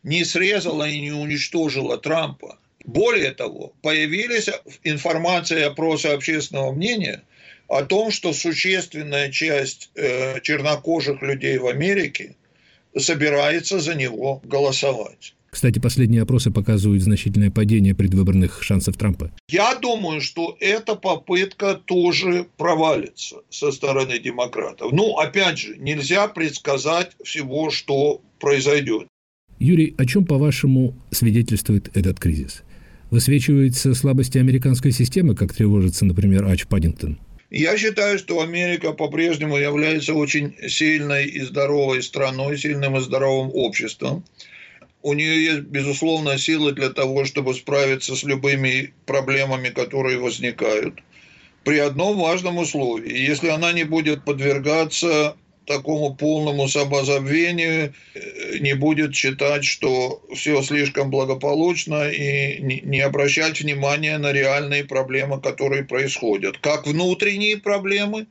не 0.03 0.25
срезала 0.25 0.89
и 0.89 0.99
не 0.99 1.13
уничтожила 1.13 1.97
Трампа, 1.97 2.59
более 2.83 3.31
того, 3.31 3.73
появились 3.81 4.49
информация 4.83 5.59
и 5.59 5.63
опросы 5.63 6.07
общественного 6.07 6.71
мнения– 6.71 7.23
о 7.67 7.83
том, 7.83 8.11
что 8.11 8.33
существенная 8.33 9.31
часть 9.31 9.89
э, 9.95 10.39
чернокожих 10.41 11.21
людей 11.21 11.57
в 11.57 11.67
Америке 11.67 12.35
собирается 12.97 13.79
за 13.79 13.95
него 13.95 14.41
голосовать. 14.43 15.33
Кстати, 15.49 15.77
последние 15.77 16.23
опросы 16.23 16.49
показывают 16.49 17.03
значительное 17.03 17.51
падение 17.51 17.93
предвыборных 17.93 18.63
шансов 18.63 18.97
Трампа. 18.97 19.31
Я 19.47 19.75
думаю, 19.75 20.19
что 20.19 20.57
эта 20.59 20.95
попытка 20.95 21.75
тоже 21.75 22.47
провалится 22.57 23.37
со 23.49 23.71
стороны 23.71 24.17
демократов. 24.17 24.91
Ну, 24.91 25.17
опять 25.17 25.59
же, 25.59 25.77
нельзя 25.77 26.27
предсказать 26.27 27.11
всего, 27.23 27.69
что 27.69 28.21
произойдет. 28.39 29.07
Юрий, 29.59 29.93
о 29.97 30.05
чем, 30.05 30.25
по-вашему, 30.25 30.95
свидетельствует 31.11 31.95
этот 31.95 32.19
кризис? 32.19 32.63
Высвечиваются 33.13 33.93
слабости 33.93 34.39
американской 34.39 34.91
системы, 34.91 35.35
как 35.35 35.53
тревожится, 35.53 36.03
например, 36.03 36.47
Ач 36.47 36.65
Паддингтон? 36.65 37.19
Я 37.51 37.77
считаю, 37.77 38.17
что 38.17 38.41
Америка 38.41 38.91
по-прежнему 38.91 39.55
является 39.55 40.15
очень 40.15 40.55
сильной 40.67 41.27
и 41.27 41.41
здоровой 41.41 42.01
страной, 42.01 42.57
сильным 42.57 42.97
и 42.97 43.01
здоровым 43.01 43.51
обществом. 43.53 44.25
У 45.03 45.13
нее 45.13 45.45
есть, 45.45 45.59
безусловно, 45.59 46.39
силы 46.39 46.71
для 46.71 46.89
того, 46.89 47.23
чтобы 47.25 47.53
справиться 47.53 48.15
с 48.15 48.23
любыми 48.23 48.95
проблемами, 49.05 49.69
которые 49.69 50.17
возникают. 50.17 50.95
При 51.63 51.77
одном 51.77 52.17
важном 52.17 52.57
условии. 52.57 53.15
Если 53.15 53.49
она 53.49 53.73
не 53.73 53.83
будет 53.83 54.25
подвергаться 54.25 55.35
такому 55.65 56.15
полному 56.15 56.67
самозабвению, 56.67 57.93
э, 58.13 58.57
не 58.59 58.73
будет 58.73 59.15
считать, 59.15 59.65
что 59.65 60.21
все 60.33 60.61
слишком 60.61 61.09
благополучно 61.09 62.09
и 62.09 62.59
не 62.61 62.99
обращать 63.01 63.61
внимания 63.61 64.17
на 64.17 64.31
реальные 64.31 64.85
проблемы, 64.85 65.39
которые 65.41 65.83
происходят. 65.83 66.57
Как 66.57 66.85
внутренние 66.87 67.57
проблемы, 67.57 68.27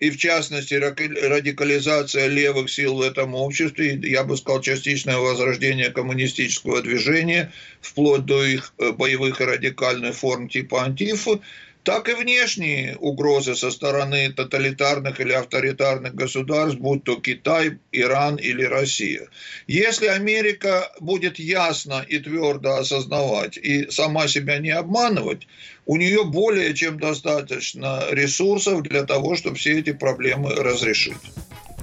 и 0.00 0.10
в 0.10 0.18
частности 0.18 0.74
радикализация 0.74 2.26
левых 2.26 2.68
сил 2.70 2.96
в 2.96 3.02
этом 3.02 3.34
обществе, 3.34 3.98
я 4.02 4.24
бы 4.24 4.36
сказал, 4.36 4.60
частичное 4.60 5.18
возрождение 5.18 5.90
коммунистического 5.90 6.82
движения, 6.82 7.52
вплоть 7.80 8.24
до 8.24 8.44
их 8.44 8.74
э, 8.78 8.92
боевых 8.92 9.40
и 9.40 9.44
радикальных 9.44 10.16
форм 10.16 10.48
типа 10.48 10.84
антифа, 10.84 11.40
так 11.84 12.08
и 12.08 12.14
внешние 12.14 12.96
угрозы 12.96 13.54
со 13.54 13.70
стороны 13.70 14.32
тоталитарных 14.32 15.20
или 15.20 15.32
авторитарных 15.32 16.14
государств, 16.14 16.78
будь 16.80 17.04
то 17.04 17.16
Китай, 17.16 17.78
Иран 17.92 18.36
или 18.36 18.64
Россия. 18.64 19.28
Если 19.66 20.06
Америка 20.06 20.90
будет 20.98 21.38
ясно 21.38 22.04
и 22.08 22.18
твердо 22.18 22.76
осознавать 22.76 23.58
и 23.58 23.90
сама 23.90 24.28
себя 24.28 24.58
не 24.58 24.70
обманывать, 24.70 25.46
у 25.86 25.98
нее 25.98 26.24
более 26.24 26.74
чем 26.74 26.98
достаточно 26.98 28.04
ресурсов 28.10 28.82
для 28.82 29.04
того, 29.04 29.36
чтобы 29.36 29.56
все 29.56 29.78
эти 29.78 29.92
проблемы 29.92 30.54
разрешить. 30.54 31.16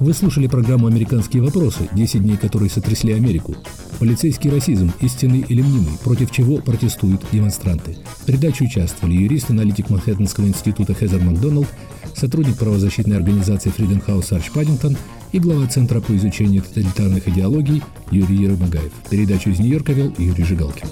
Вы 0.01 0.15
слушали 0.15 0.47
программу 0.47 0.87
«Американские 0.87 1.43
вопросы», 1.43 1.87
10 1.93 2.23
дней 2.23 2.35
которые 2.35 2.71
сотрясли 2.71 3.13
Америку. 3.13 3.55
Полицейский 3.99 4.49
расизм, 4.49 4.91
истинный 4.99 5.45
или 5.47 5.61
мнимый, 5.61 5.95
против 6.03 6.31
чего 6.31 6.57
протестуют 6.57 7.21
демонстранты. 7.31 7.97
В 8.17 8.25
передаче 8.25 8.65
участвовали 8.65 9.13
юрист-аналитик 9.13 9.91
Манхэттенского 9.91 10.47
института 10.47 10.95
Хезер 10.95 11.21
Макдоналд, 11.21 11.67
сотрудник 12.15 12.57
правозащитной 12.57 13.15
организации 13.15 13.71
Freedom 13.71 14.03
House 14.03 14.35
Арч 14.35 14.49
Паддингтон 14.49 14.97
и 15.33 15.37
глава 15.37 15.67
Центра 15.67 16.01
по 16.01 16.17
изучению 16.17 16.63
тоталитарных 16.63 17.27
идеологий 17.27 17.83
Юрий 18.09 18.37
Ермагаев. 18.37 18.91
Передачу 19.11 19.51
из 19.51 19.59
Нью-Йорка 19.59 19.93
вел 19.93 20.11
Юрий 20.17 20.43
Жигалкин. 20.43 20.87